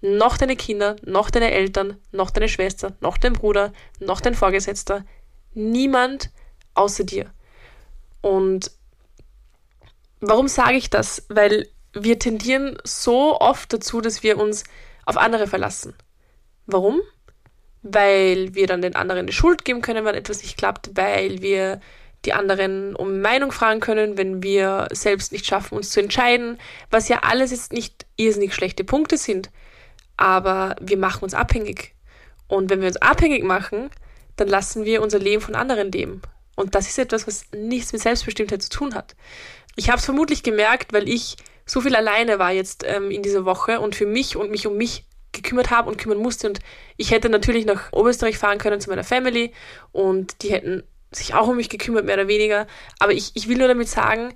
noch 0.00 0.36
deine 0.36 0.56
Kinder, 0.56 0.96
noch 1.04 1.30
deine 1.30 1.50
Eltern, 1.50 1.96
noch 2.12 2.30
deine 2.30 2.48
Schwester, 2.48 2.94
noch 3.00 3.18
dein 3.18 3.32
Bruder, 3.32 3.72
noch 3.98 4.20
dein 4.20 4.34
Vorgesetzter. 4.34 5.04
Niemand 5.54 6.30
außer 6.74 7.04
dir. 7.04 7.30
Und 8.20 8.70
Warum 10.22 10.46
sage 10.46 10.76
ich 10.76 10.88
das? 10.88 11.26
Weil 11.28 11.66
wir 11.92 12.18
tendieren 12.18 12.78
so 12.84 13.40
oft 13.40 13.72
dazu, 13.72 14.00
dass 14.00 14.22
wir 14.22 14.38
uns 14.38 14.62
auf 15.04 15.16
andere 15.16 15.48
verlassen. 15.48 15.94
Warum? 16.66 17.00
Weil 17.82 18.54
wir 18.54 18.68
dann 18.68 18.82
den 18.82 18.94
anderen 18.94 19.26
die 19.26 19.32
Schuld 19.32 19.64
geben 19.64 19.82
können, 19.82 20.04
wenn 20.04 20.14
etwas 20.14 20.42
nicht 20.42 20.56
klappt, 20.56 20.92
weil 20.94 21.42
wir 21.42 21.80
die 22.24 22.34
anderen 22.34 22.94
um 22.94 23.20
Meinung 23.20 23.50
fragen 23.50 23.80
können, 23.80 24.16
wenn 24.16 24.44
wir 24.44 24.86
selbst 24.92 25.32
nicht 25.32 25.44
schaffen, 25.44 25.76
uns 25.76 25.90
zu 25.90 26.00
entscheiden, 26.00 26.58
was 26.88 27.08
ja 27.08 27.22
alles 27.22 27.50
jetzt 27.50 27.72
nicht 27.72 28.06
irrsinnig 28.14 28.54
schlechte 28.54 28.84
Punkte 28.84 29.16
sind, 29.16 29.50
aber 30.16 30.76
wir 30.80 30.98
machen 30.98 31.24
uns 31.24 31.34
abhängig. 31.34 31.96
Und 32.46 32.70
wenn 32.70 32.80
wir 32.80 32.86
uns 32.86 32.96
abhängig 32.98 33.42
machen, 33.42 33.90
dann 34.36 34.46
lassen 34.46 34.84
wir 34.84 35.02
unser 35.02 35.18
Leben 35.18 35.42
von 35.42 35.56
anderen 35.56 35.90
leben. 35.90 36.22
Und 36.54 36.74
das 36.74 36.88
ist 36.88 36.98
etwas, 36.98 37.26
was 37.26 37.46
nichts 37.52 37.92
mit 37.92 38.02
Selbstbestimmtheit 38.02 38.62
zu 38.62 38.70
tun 38.70 38.94
hat. 38.94 39.16
Ich 39.76 39.88
habe 39.88 39.98
es 39.98 40.04
vermutlich 40.04 40.42
gemerkt, 40.42 40.92
weil 40.92 41.08
ich 41.08 41.36
so 41.64 41.80
viel 41.80 41.96
alleine 41.96 42.38
war 42.38 42.52
jetzt 42.52 42.84
ähm, 42.86 43.10
in 43.10 43.22
dieser 43.22 43.44
Woche 43.44 43.80
und 43.80 43.94
für 43.94 44.06
mich 44.06 44.36
und 44.36 44.50
mich 44.50 44.66
um 44.66 44.76
mich 44.76 45.04
gekümmert 45.32 45.70
habe 45.70 45.88
und 45.88 45.96
kümmern 45.96 46.18
musste. 46.18 46.48
Und 46.48 46.60
ich 46.96 47.10
hätte 47.10 47.28
natürlich 47.28 47.64
nach 47.64 47.92
Oberösterreich 47.92 48.38
fahren 48.38 48.58
können 48.58 48.80
zu 48.80 48.90
meiner 48.90 49.04
Family 49.04 49.52
und 49.92 50.42
die 50.42 50.52
hätten 50.52 50.82
sich 51.10 51.34
auch 51.34 51.48
um 51.48 51.56
mich 51.56 51.68
gekümmert, 51.68 52.04
mehr 52.04 52.14
oder 52.14 52.28
weniger. 52.28 52.66
Aber 52.98 53.12
ich, 53.12 53.32
ich 53.34 53.48
will 53.48 53.58
nur 53.58 53.68
damit 53.68 53.88
sagen, 53.88 54.34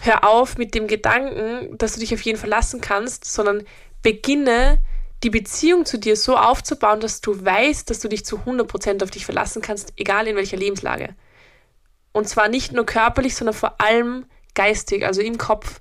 hör 0.00 0.24
auf 0.28 0.56
mit 0.56 0.74
dem 0.74 0.86
Gedanken, 0.86 1.76
dass 1.76 1.94
du 1.94 2.00
dich 2.00 2.14
auf 2.14 2.22
jeden 2.22 2.38
verlassen 2.38 2.80
kannst, 2.80 3.24
sondern 3.24 3.64
beginne 4.02 4.78
die 5.22 5.30
Beziehung 5.30 5.84
zu 5.84 5.98
dir 5.98 6.16
so 6.16 6.36
aufzubauen, 6.36 7.00
dass 7.00 7.20
du 7.20 7.44
weißt, 7.44 7.90
dass 7.90 8.00
du 8.00 8.08
dich 8.08 8.24
zu 8.24 8.38
100% 8.38 9.02
auf 9.02 9.10
dich 9.10 9.26
verlassen 9.26 9.60
kannst, 9.60 9.92
egal 9.96 10.26
in 10.26 10.36
welcher 10.36 10.56
Lebenslage. 10.56 11.14
Und 12.12 12.28
zwar 12.28 12.48
nicht 12.48 12.72
nur 12.72 12.86
körperlich, 12.86 13.36
sondern 13.36 13.54
vor 13.54 13.80
allem 13.80 14.26
geistig, 14.54 15.06
also 15.06 15.20
im 15.20 15.38
Kopf. 15.38 15.80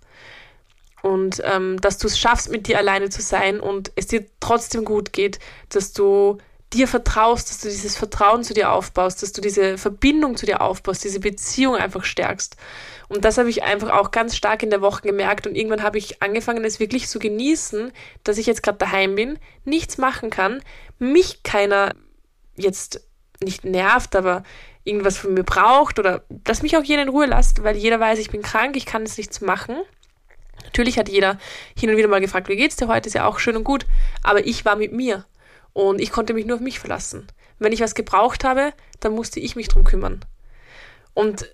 Und 1.02 1.42
ähm, 1.46 1.80
dass 1.82 1.98
du 1.98 2.08
es 2.08 2.20
schaffst, 2.20 2.50
mit 2.50 2.68
dir 2.68 2.78
alleine 2.78 3.10
zu 3.10 3.22
sein 3.22 3.60
und 3.60 3.92
es 3.96 4.08
dir 4.08 4.26
trotzdem 4.40 4.86
gut 4.86 5.14
geht, 5.14 5.40
dass 5.70 5.94
du 5.94 6.38
dir 6.74 6.88
vertraust, 6.88 7.50
dass 7.50 7.60
du 7.62 7.68
dieses 7.68 7.98
Vertrauen 7.98 8.44
zu 8.44 8.54
dir 8.54 8.72
aufbaust, 8.72 9.24
dass 9.24 9.32
du 9.32 9.42
diese 9.42 9.78
Verbindung 9.78 10.38
zu 10.38 10.46
dir 10.46 10.62
aufbaust, 10.62 11.04
diese 11.04 11.20
Beziehung 11.20 11.76
einfach 11.76 12.04
stärkst. 12.04 12.58
Und 13.08 13.26
das 13.26 13.40
habe 13.40 13.50
ich 13.50 13.64
einfach 13.64 13.90
auch 13.90 14.12
ganz 14.12 14.36
stark 14.36 14.62
in 14.62 14.70
der 14.70 14.82
Woche 14.82 15.02
gemerkt 15.02 15.48
und 15.48 15.56
irgendwann 15.56 15.82
habe 15.82 15.98
ich 15.98 16.22
angefangen, 16.22 16.64
es 16.64 16.80
wirklich 16.80 17.08
zu 17.08 17.18
genießen, 17.18 17.92
dass 18.24 18.38
ich 18.38 18.46
jetzt 18.46 18.62
gerade 18.62 18.78
daheim 18.78 19.16
bin, 19.16 19.40
nichts 19.66 19.98
machen 19.98 20.30
kann, 20.30 20.62
mich 21.00 21.42
keiner 21.42 21.96
jetzt 22.56 23.02
nicht 23.42 23.66
nervt, 23.66 24.16
aber 24.16 24.44
irgendwas 24.90 25.18
von 25.18 25.34
mir 25.34 25.44
braucht 25.44 26.00
oder 26.00 26.24
dass 26.30 26.62
mich 26.62 26.76
auch 26.76 26.84
jeder 26.84 27.04
in 27.04 27.10
Ruhe 27.10 27.28
lasst, 27.28 27.64
weil 27.64 27.78
jeder 27.78 28.00
weiß, 28.00 28.20
ich 28.20 28.32
bin 28.32 28.42
krank, 28.42 28.76
ich 28.76 28.86
kann 28.86 29.04
es 29.04 29.18
nichts 29.18 29.40
machen. 29.42 29.78
Natürlich 30.66 31.00
hat 31.00 31.08
jeder 31.08 31.38
hin 31.78 31.90
und 31.90 31.98
wieder 31.98 32.08
mal 32.08 32.22
gefragt, 32.22 32.50
wie 32.50 32.56
geht's 32.56 32.76
dir 32.76 32.88
heute? 32.88 33.08
Ist 33.08 33.14
ja 33.14 33.26
auch 33.26 33.40
schön 33.40 33.56
und 33.56 33.64
gut, 33.64 33.86
aber 34.24 34.46
ich 34.46 34.66
war 34.66 34.76
mit 34.76 34.92
mir 34.92 35.26
und 35.74 36.02
ich 36.02 36.12
konnte 36.12 36.34
mich 36.34 36.46
nur 36.46 36.58
auf 36.58 36.62
mich 36.62 36.80
verlassen. 36.80 37.28
Wenn 37.60 37.72
ich 37.72 37.82
was 37.82 37.96
gebraucht 37.96 38.44
habe, 38.44 38.74
dann 39.00 39.14
musste 39.14 39.40
ich 39.40 39.56
mich 39.56 39.68
drum 39.68 39.84
kümmern. 39.84 40.26
Und 41.14 41.50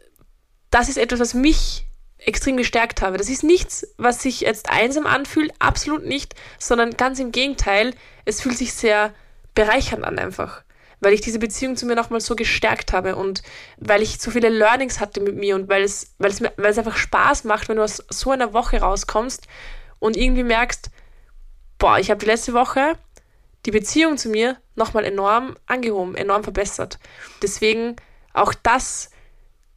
das 0.72 0.90
ist 0.90 0.98
etwas, 0.98 1.20
was 1.20 1.34
mich 1.34 1.86
extrem 2.18 2.58
gestärkt 2.58 3.02
habe. 3.02 3.18
Das 3.18 3.30
ist 3.30 3.44
nichts, 3.44 3.88
was 3.98 4.22
sich 4.22 4.42
jetzt 4.42 4.70
einsam 4.70 5.06
anfühlt, 5.06 5.52
absolut 5.60 6.06
nicht, 6.06 6.36
sondern 6.60 6.92
ganz 6.98 7.20
im 7.20 7.32
Gegenteil, 7.32 7.94
es 8.26 8.42
fühlt 8.42 8.58
sich 8.58 8.74
sehr 8.74 9.14
bereichernd 9.54 10.04
an 10.04 10.20
einfach, 10.20 10.64
weil 11.00 11.14
ich 11.14 11.22
diese 11.22 11.40
Beziehung 11.40 11.76
zu 11.76 11.86
mir 11.86 11.96
nochmal 11.96 12.22
so 12.22 12.36
gestärkt 12.36 12.94
habe 12.94 13.16
und 13.16 13.42
weil 13.78 14.02
ich 14.02 14.20
so 14.20 14.32
viele 14.32 14.50
Learnings 14.50 15.00
hatte 15.00 15.22
mit 15.22 15.36
mir 15.36 15.56
und 15.56 15.70
weil 15.70 15.84
es, 15.84 16.14
weil 16.18 16.32
es, 16.32 16.42
weil 16.42 16.72
es 16.72 16.78
einfach 16.78 16.98
Spaß 16.98 17.44
macht, 17.44 17.70
wenn 17.70 17.78
du 17.78 17.84
aus 17.84 18.04
so 18.10 18.32
einer 18.32 18.54
Woche 18.54 18.80
rauskommst 18.82 19.48
und 20.00 20.18
irgendwie 20.18 20.44
merkst, 20.44 20.90
boah, 21.78 22.00
ich 22.00 22.10
habe 22.10 22.20
die 22.20 22.28
letzte 22.28 22.54
Woche 22.54 22.98
die 23.66 23.72
Beziehung 23.72 24.18
zu 24.18 24.30
mir 24.30 24.58
nochmal 24.76 25.06
enorm 25.06 25.56
angehoben, 25.66 26.16
enorm 26.16 26.44
verbessert. 26.44 27.00
Deswegen 27.42 27.96
auch 28.34 28.54
das 28.54 29.10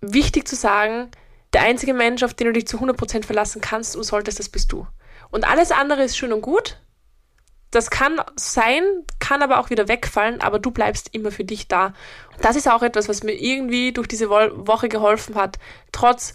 wichtig 0.01 0.47
zu 0.47 0.57
sagen, 0.57 1.11
der 1.53 1.63
einzige 1.63 1.95
Mensch, 1.95 2.23
auf 2.23 2.35
den 2.35 2.49
du 2.49 2.53
dich 2.53 2.67
zu 2.67 2.79
100% 2.79 3.25
verlassen 3.25 3.61
kannst 3.61 3.97
und 3.97 4.03
solltest, 4.03 4.39
das 4.39 4.49
bist 4.49 4.73
du. 4.73 4.87
Und 5.31 5.49
alles 5.49 5.73
andere 5.73 6.03
ist 6.03 6.17
schön 6.17 6.33
und 6.33 6.43
gut. 6.43 6.79
Das 7.71 7.91
kann 7.91 8.21
sein, 8.37 8.83
kann 9.29 9.43
aber 9.43 9.59
auch 9.59 9.69
wieder 9.69 9.89
wegfallen, 9.89 10.41
aber 10.41 10.59
du 10.59 10.71
bleibst 10.71 11.11
immer 11.13 11.31
für 11.31 11.45
dich 11.45 11.69
da. 11.69 11.93
Das 12.41 12.57
ist 12.57 12.67
auch 12.67 12.83
etwas, 12.83 13.11
was 13.11 13.23
mir 13.23 13.33
irgendwie 13.33 13.93
durch 13.93 14.09
diese 14.09 14.31
Woche 14.31 14.89
geholfen 14.89 15.35
hat, 15.35 15.59
trotz 15.93 16.33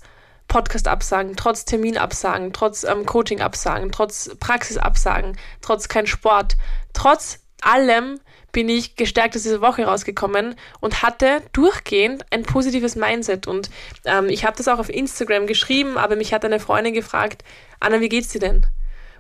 Podcast-Absagen, 0.48 1.36
trotz 1.36 1.66
Terminabsagen, 1.66 2.54
trotz 2.54 2.84
ähm, 2.84 3.08
Coaching-Absagen, 3.08 3.92
trotz 3.92 4.30
Praxis-Absagen, 4.40 5.36
trotz 5.62 5.88
kein 5.88 6.06
Sport, 6.06 6.56
trotz 6.94 7.40
allem 7.62 8.20
bin 8.52 8.70
ich 8.70 8.96
gestärkt 8.96 9.36
aus 9.36 9.42
dieser 9.42 9.62
Woche 9.62 9.86
rausgekommen 9.86 10.54
und 10.80 11.02
hatte 11.02 11.42
durchgehend 11.52 12.24
ein 12.30 12.44
positives 12.44 12.96
Mindset. 12.96 13.48
Und 13.48 13.72
ähm, 14.06 14.30
ich 14.30 14.46
habe 14.46 14.56
das 14.56 14.68
auch 14.68 14.78
auf 14.78 14.90
Instagram 14.90 15.48
geschrieben, 15.48 15.98
aber 15.98 16.16
mich 16.16 16.32
hat 16.32 16.46
eine 16.46 16.60
Freundin 16.60 16.94
gefragt, 16.94 17.44
Anna, 17.80 18.02
wie 18.02 18.10
geht's 18.10 18.30
dir 18.30 18.40
denn? 18.40 18.68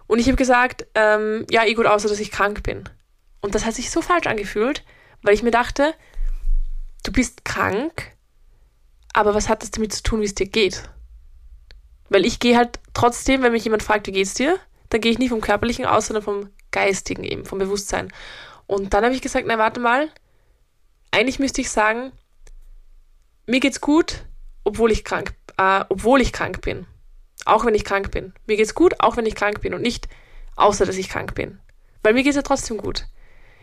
Und 0.05 0.19
ich 0.19 0.27
habe 0.27 0.36
gesagt, 0.36 0.86
ähm, 0.93 1.47
ja, 1.49 1.65
eh 1.65 1.73
gut, 1.73 1.88
außer 1.88 2.07
dass 2.07 2.19
ich 2.19 2.29
krank 2.29 2.62
bin. 2.62 2.88
Und 3.43 3.56
das 3.56 3.65
hat 3.65 3.75
sich 3.75 3.91
so 3.91 4.01
falsch 4.01 4.25
angefühlt, 4.25 4.86
weil 5.21 5.34
ich 5.34 5.43
mir 5.43 5.51
dachte, 5.51 5.93
du 7.03 7.12
bist 7.12 7.43
krank, 7.43 8.15
aber 9.13 9.36
was 9.36 9.49
hat 9.49 9.62
das 9.62 9.71
damit 9.71 9.91
zu 9.91 10.01
tun, 10.01 10.21
wie 10.21 10.25
es 10.25 10.34
dir 10.34 10.47
geht? 10.47 10.89
Weil 12.08 12.25
ich 12.25 12.39
gehe 12.39 12.56
halt 12.56 12.79
trotzdem, 12.93 13.43
wenn 13.43 13.51
mich 13.51 13.65
jemand 13.65 13.84
fragt, 13.84 14.08
wie 14.08 14.13
geht's 14.13 14.34
dir, 14.34 14.58
dann 14.89 15.01
gehe 15.01 15.12
ich 15.12 15.19
nicht 15.19 15.29
vom 15.29 15.41
Körperlichen 15.41 15.86
aus, 15.86 16.08
sondern 16.08 16.23
vom 16.23 16.49
Geistigen 16.71 17.25
eben, 17.25 17.43
vom 17.43 17.60
Bewusstsein. 17.60 18.13
Und 18.65 18.93
dann 18.93 19.03
habe 19.03 19.13
ich 19.13 19.21
gesagt, 19.21 19.45
na 19.45 19.58
warte 19.58 19.82
mal, 19.82 20.10
eigentlich 21.12 21.39
müsste 21.39 21.60
ich 21.60 21.69
sagen, 21.69 22.13
mir 23.45 23.60
geht's 23.60 23.82
gut, 23.82 24.23
obwohl 24.63 24.89
ich 24.89 25.03
krank, 25.03 25.34
äh, 25.58 25.84
obwohl 25.89 26.21
ich 26.21 26.32
krank 26.32 26.62
bin. 26.62 26.88
Auch 27.43 27.65
wenn 27.65 27.75
ich 27.75 27.84
krank 27.84 28.10
bin. 28.10 28.34
Mir 28.47 28.56
geht's 28.56 28.73
gut, 28.73 29.01
auch 29.01 29.17
wenn 29.17 29.25
ich 29.25 29.36
krank 29.36 29.60
bin 29.60 29.73
und 29.73 29.82
nicht 29.82 30.08
außer 30.56 30.86
dass 30.86 30.95
ich 30.95 31.10
krank 31.10 31.36
bin. 31.36 31.60
Weil 32.03 32.13
mir 32.13 32.23
geht's 32.23 32.38
ja 32.38 32.41
trotzdem 32.41 32.77
gut. 32.77 33.06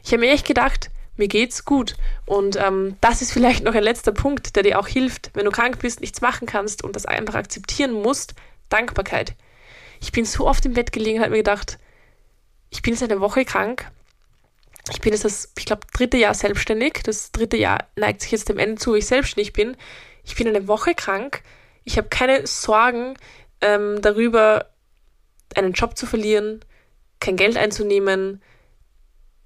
Ich 0.05 0.13
habe 0.13 0.21
mir 0.21 0.33
echt 0.33 0.47
gedacht, 0.47 0.91
mir 1.17 1.29
geht's 1.29 1.65
gut. 1.65 1.95
Und 2.27 2.57
ähm, 2.57 2.97
das 3.01 3.23
ist 3.23 3.33
vielleicht 3.33 3.63
noch 3.63 3.75
ein 3.75 3.83
letzter 3.83 4.13
Punkt, 4.13 4.57
der 4.57 4.63
dir 4.63 4.79
auch 4.79 4.89
hilft, 4.89 5.31
wenn 5.35 5.45
du 5.45 5.51
krank 5.51 5.79
bist, 5.79 6.01
nichts 6.01 6.21
machen 6.21 6.47
kannst 6.47 6.83
und 6.83 6.97
das 6.97 7.07
einfach 7.07 7.35
akzeptieren 7.35 7.93
musst. 7.93 8.35
Dankbarkeit. 8.69 9.35
Ich 10.01 10.13
bin 10.13 10.25
so 10.25 10.47
oft 10.47 10.65
im 10.65 10.75
Bett 10.75 10.93
gelegen 10.93 11.19
und 11.19 11.25
habe 11.25 11.33
mir 11.33 11.39
gedacht, 11.39 11.79
ich 12.71 12.83
bin 12.83 12.95
jetzt 12.95 13.03
eine 13.03 13.21
Woche 13.21 13.45
krank. 13.45 13.91
Ich 14.91 15.01
bin 15.01 15.13
jetzt 15.13 15.25
das, 15.25 15.53
ich 15.59 15.67
glaube, 15.67 15.83
dritte 15.93 16.17
Jahr 16.17 16.35
selbstständig. 16.35 17.01
Das 17.05 17.33
dritte 17.33 17.57
Jahr 17.57 17.87
neigt 17.97 18.23
sich 18.23 18.31
jetzt 18.31 18.49
dem 18.49 18.59
Ende 18.59 18.77
zu, 18.77 18.93
wo 18.93 18.95
ich 18.95 19.07
selbstständig 19.07 19.53
bin. 19.53 19.77
Ich 20.25 20.37
bin 20.37 20.49
eine 20.49 20.67
Woche 20.69 20.95
krank. 20.95 21.43
Ich 21.85 21.99
habe 21.99 22.09
keine 22.09 22.47
Sorgen 22.47 23.15
ähm, 23.61 24.01
darüber, 24.01 24.71
einen 25.55 25.73
Job 25.73 25.97
zu 25.97 26.07
verlieren, 26.07 26.65
kein 27.19 27.37
Geld 27.37 27.57
einzunehmen, 27.57 28.43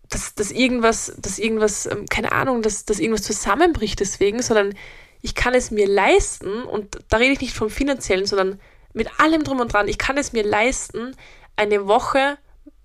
dass, 0.09 0.35
dass 0.35 0.51
irgendwas, 0.51 1.15
dass 1.19 1.39
irgendwas, 1.39 1.87
ähm, 1.87 2.07
keine 2.07 2.33
Ahnung, 2.33 2.63
dass, 2.63 2.85
dass 2.85 2.99
irgendwas 2.99 3.23
zusammenbricht 3.23 4.01
deswegen, 4.01 4.43
sondern 4.43 4.75
ich 5.23 5.35
kann 5.35 5.55
es 5.55 5.71
mir 5.71 5.89
leisten, 5.89 6.65
und 6.65 6.99
da 7.09 7.17
rede 7.17 7.33
ich 7.33 7.41
nicht 7.41 7.57
vom 7.57 7.71
finanziellen, 7.71 8.27
sondern 8.27 8.61
mit 8.93 9.19
allem 9.19 9.43
drum 9.43 9.61
und 9.61 9.73
dran, 9.73 9.89
ich 9.89 9.99
kann 9.99 10.19
es 10.19 10.33
mir 10.33 10.45
leisten, 10.45 11.17
eine 11.57 11.87
Woche 11.87 12.39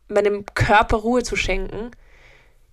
meinem 0.08 0.46
Körper 0.54 0.98
Ruhe 0.98 1.24
zu 1.24 1.36
schenken. 1.36 1.92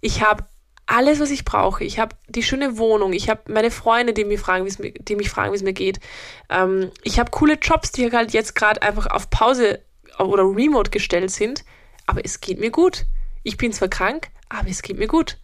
Ich 0.01 0.23
habe 0.23 0.45
alles, 0.87 1.21
was 1.21 1.31
ich 1.31 1.45
brauche. 1.45 1.85
Ich 1.85 1.99
habe 1.99 2.17
die 2.29 2.43
schöne 2.43 2.79
Wohnung. 2.79 3.13
Ich 3.13 3.29
habe 3.29 3.53
meine 3.53 3.71
Freunde, 3.71 4.13
die 4.13 4.25
mich 4.25 4.41
fragen, 4.41 4.65
mir, 4.79 4.93
die 4.93 5.17
mich 5.17 5.29
fragen, 5.29 5.53
wie 5.53 5.57
es 5.57 5.63
mir 5.63 5.73
geht. 5.73 6.01
Ähm, 6.49 6.91
ich 7.03 7.19
habe 7.19 7.31
coole 7.31 7.55
Jobs, 7.55 7.93
die 7.93 8.11
halt 8.11 8.33
jetzt 8.33 8.55
gerade 8.55 8.83
einfach 8.83 9.07
auf 9.09 9.29
Pause 9.31 9.81
oder 10.19 10.45
Remote 10.45 10.91
gestellt 10.91 11.31
sind. 11.31 11.65
Aber 12.07 12.25
es 12.25 12.41
geht 12.41 12.61
mir 12.61 12.71
gut. 12.71 13.05
Ich 13.43 13.57
bin 13.57 13.73
zwar 13.73 13.89
krank, 13.89 14.29
aber 14.49 14.69
es 14.69 14.83
geht 14.83 14.99
mir 14.99 15.09
gut. 15.09 15.39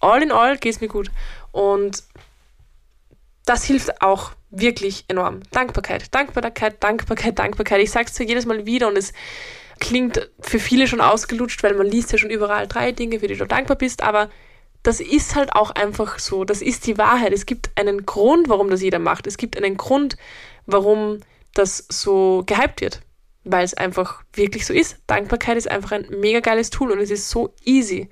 All 0.00 0.22
in 0.22 0.32
all 0.32 0.58
geht 0.58 0.74
es 0.74 0.80
mir 0.80 0.88
gut. 0.88 1.10
Und 1.52 2.02
das 3.44 3.64
hilft 3.64 4.02
auch 4.02 4.32
wirklich 4.50 5.04
enorm. 5.08 5.40
Dankbarkeit, 5.50 6.14
Dankbarkeit, 6.14 6.82
Dankbarkeit, 6.82 7.38
Dankbarkeit. 7.38 7.80
Ich 7.80 7.90
sage 7.90 8.06
es 8.06 8.14
zwar 8.14 8.26
jedes 8.26 8.46
Mal 8.46 8.66
wieder 8.66 8.88
und 8.88 8.96
es 8.96 9.12
klingt 9.80 10.30
für 10.40 10.58
viele 10.58 10.86
schon 10.86 11.00
ausgelutscht, 11.00 11.62
weil 11.62 11.74
man 11.74 11.86
liest 11.86 12.12
ja 12.12 12.18
schon 12.18 12.30
überall 12.30 12.68
drei 12.68 12.92
Dinge, 12.92 13.20
für 13.20 13.26
die 13.26 13.36
du 13.36 13.46
dankbar 13.46 13.76
bist, 13.76 14.02
aber 14.02 14.30
das 14.82 15.00
ist 15.00 15.34
halt 15.34 15.54
auch 15.54 15.70
einfach 15.70 16.18
so. 16.18 16.44
Das 16.44 16.60
ist 16.60 16.86
die 16.86 16.98
Wahrheit. 16.98 17.32
Es 17.32 17.46
gibt 17.46 17.70
einen 17.76 18.04
Grund, 18.04 18.48
warum 18.48 18.68
das 18.68 18.82
jeder 18.82 18.98
macht. 18.98 19.26
Es 19.26 19.36
gibt 19.36 19.56
einen 19.56 19.76
Grund, 19.76 20.16
warum 20.66 21.20
das 21.54 21.84
so 21.88 22.42
gehypt 22.46 22.80
wird. 22.80 23.00
Weil 23.44 23.64
es 23.64 23.74
einfach 23.74 24.22
wirklich 24.34 24.66
so 24.66 24.72
ist. 24.72 24.98
Dankbarkeit 25.06 25.56
ist 25.56 25.70
einfach 25.70 25.92
ein 25.92 26.06
mega 26.20 26.40
geiles 26.40 26.70
Tool 26.70 26.92
und 26.92 27.00
es 27.00 27.10
ist 27.10 27.28
so 27.28 27.54
easy. 27.64 28.08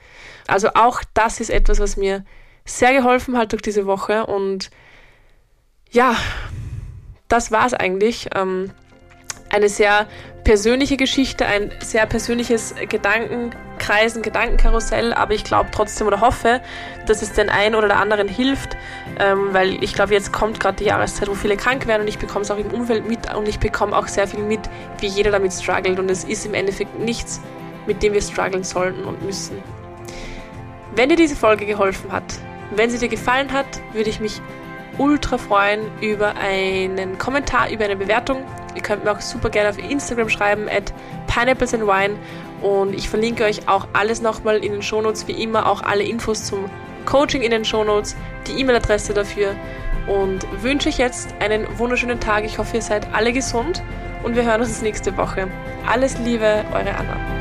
Also 0.47 0.71
auch 0.75 1.03
das 1.15 1.41
ist 1.41 1.51
etwas, 1.51 1.79
was 1.79 1.97
mir 1.97 2.25
sehr 2.65 2.93
geholfen 2.93 3.37
hat 3.37 3.53
durch 3.53 3.63
diese 3.63 3.87
Woche. 3.87 4.27
Und 4.27 4.71
ja, 5.91 6.17
das 7.29 7.53
war 7.53 7.67
es 7.67 7.75
eigentlich. 7.75 8.29
Ähm, 8.35 8.73
eine 9.51 9.69
sehr 9.69 10.07
persönliche 10.45 10.97
Geschichte, 10.97 11.47
ein 11.47 11.71
sehr 11.81 12.07
persönliches 12.07 12.75
Gedankenkreisen, 12.89 14.23
Gedankenkarussell, 14.23 15.13
aber 15.13 15.35
ich 15.35 15.45
glaube 15.45 15.69
trotzdem 15.73 16.07
oder 16.07 16.21
hoffe, 16.21 16.61
dass 17.07 17.23
es 17.23 17.33
den 17.33 17.51
einen 17.51 17.75
oder 17.75 17.89
der 17.89 17.99
anderen 17.99 18.29
hilft, 18.29 18.77
ähm, 19.19 19.49
weil 19.53 19.83
ich 19.83 19.93
glaube, 19.93 20.15
jetzt 20.15 20.33
kommt 20.33 20.61
gerade 20.61 20.77
die 20.79 20.85
Jahreszeit, 20.85 21.29
wo 21.29 21.35
viele 21.35 21.57
krank 21.57 21.87
werden 21.87 22.03
und 22.03 22.09
ich 22.09 22.19
bekomme 22.19 22.43
es 22.43 22.51
auch 22.51 22.59
im 22.59 22.71
Umfeld 22.73 23.07
mit 23.07 23.33
und 23.35 23.49
ich 23.49 23.59
bekomme 23.59 23.97
auch 23.97 24.09
sehr 24.09 24.27
viel 24.27 24.41
mit, 24.41 24.61
wie 25.01 25.09
jeder 25.09 25.31
damit 25.31 25.53
struggelt 25.53 25.99
und 25.99 26.11
es 26.11 26.25
ist 26.25 26.47
im 26.47 26.55
Endeffekt 26.55 26.99
nichts, 26.99 27.41
mit 27.87 28.03
dem 28.03 28.15
wir 28.15 28.23
strugglen 28.23 28.65
sollten 28.65 29.05
und 29.05 29.23
müssen. 29.25 29.63
Wenn 30.95 31.09
dir 31.09 31.17
diese 31.17 31.37
Folge 31.37 31.67
geholfen 31.67 32.11
hat, 32.11 32.25
wenn 32.75 32.91
sie 32.91 32.99
dir 32.99 33.09
gefallen 33.09 33.53
hat, 33.53 33.67
würde 33.93 34.11
ich 34.11 34.21
mich 34.21 34.41
ultra 34.99 35.39
freuen 35.39 35.81
über 36.01 36.35
einen 36.37 37.19
Kommentar, 37.19 37.71
über 37.71 37.85
eine 37.85 37.97
Bewertung. 37.97 38.45
Ihr 38.75 38.83
könnt 38.83 39.05
mir 39.05 39.13
auch 39.13 39.21
super 39.21 39.51
gerne 39.51 39.71
auf 39.71 39.79
Instagram 39.79 40.29
schreiben, 40.29 40.69
at 40.69 40.93
pineapplesandwine. 41.27 42.17
Und 42.63 42.95
ich 42.95 43.09
verlinke 43.09 43.45
euch 43.45 43.69
auch 43.69 43.89
alles 43.93 44.21
nochmal 44.21 44.57
in 44.65 44.73
den 44.73 44.83
Shownotes, 44.83 45.27
wie 45.29 45.43
immer 45.43 45.67
auch 45.67 45.83
alle 45.83 46.05
Infos 46.05 46.45
zum 46.45 46.71
Coaching 47.07 47.43
in 47.43 47.51
den 47.51 47.65
Shownotes, 47.65 48.17
die 48.47 48.61
E-Mail-Adresse 48.61 49.15
dafür. 49.15 49.55
Und 50.07 50.47
wünsche 50.63 50.89
euch 50.89 50.99
jetzt 50.99 51.35
einen 51.41 51.67
wunderschönen 51.79 52.21
Tag. 52.21 52.45
Ich 52.45 52.59
hoffe, 52.59 52.77
ihr 52.77 52.83
seid 52.83 53.13
alle 53.15 53.33
gesund 53.33 53.83
und 54.23 54.37
wir 54.37 54.45
hören 54.45 54.61
uns 54.61 54.83
nächste 54.83 55.17
Woche. 55.17 55.49
Alles 55.87 56.19
Liebe, 56.19 56.65
eure 56.73 56.95
Anna. 56.95 57.40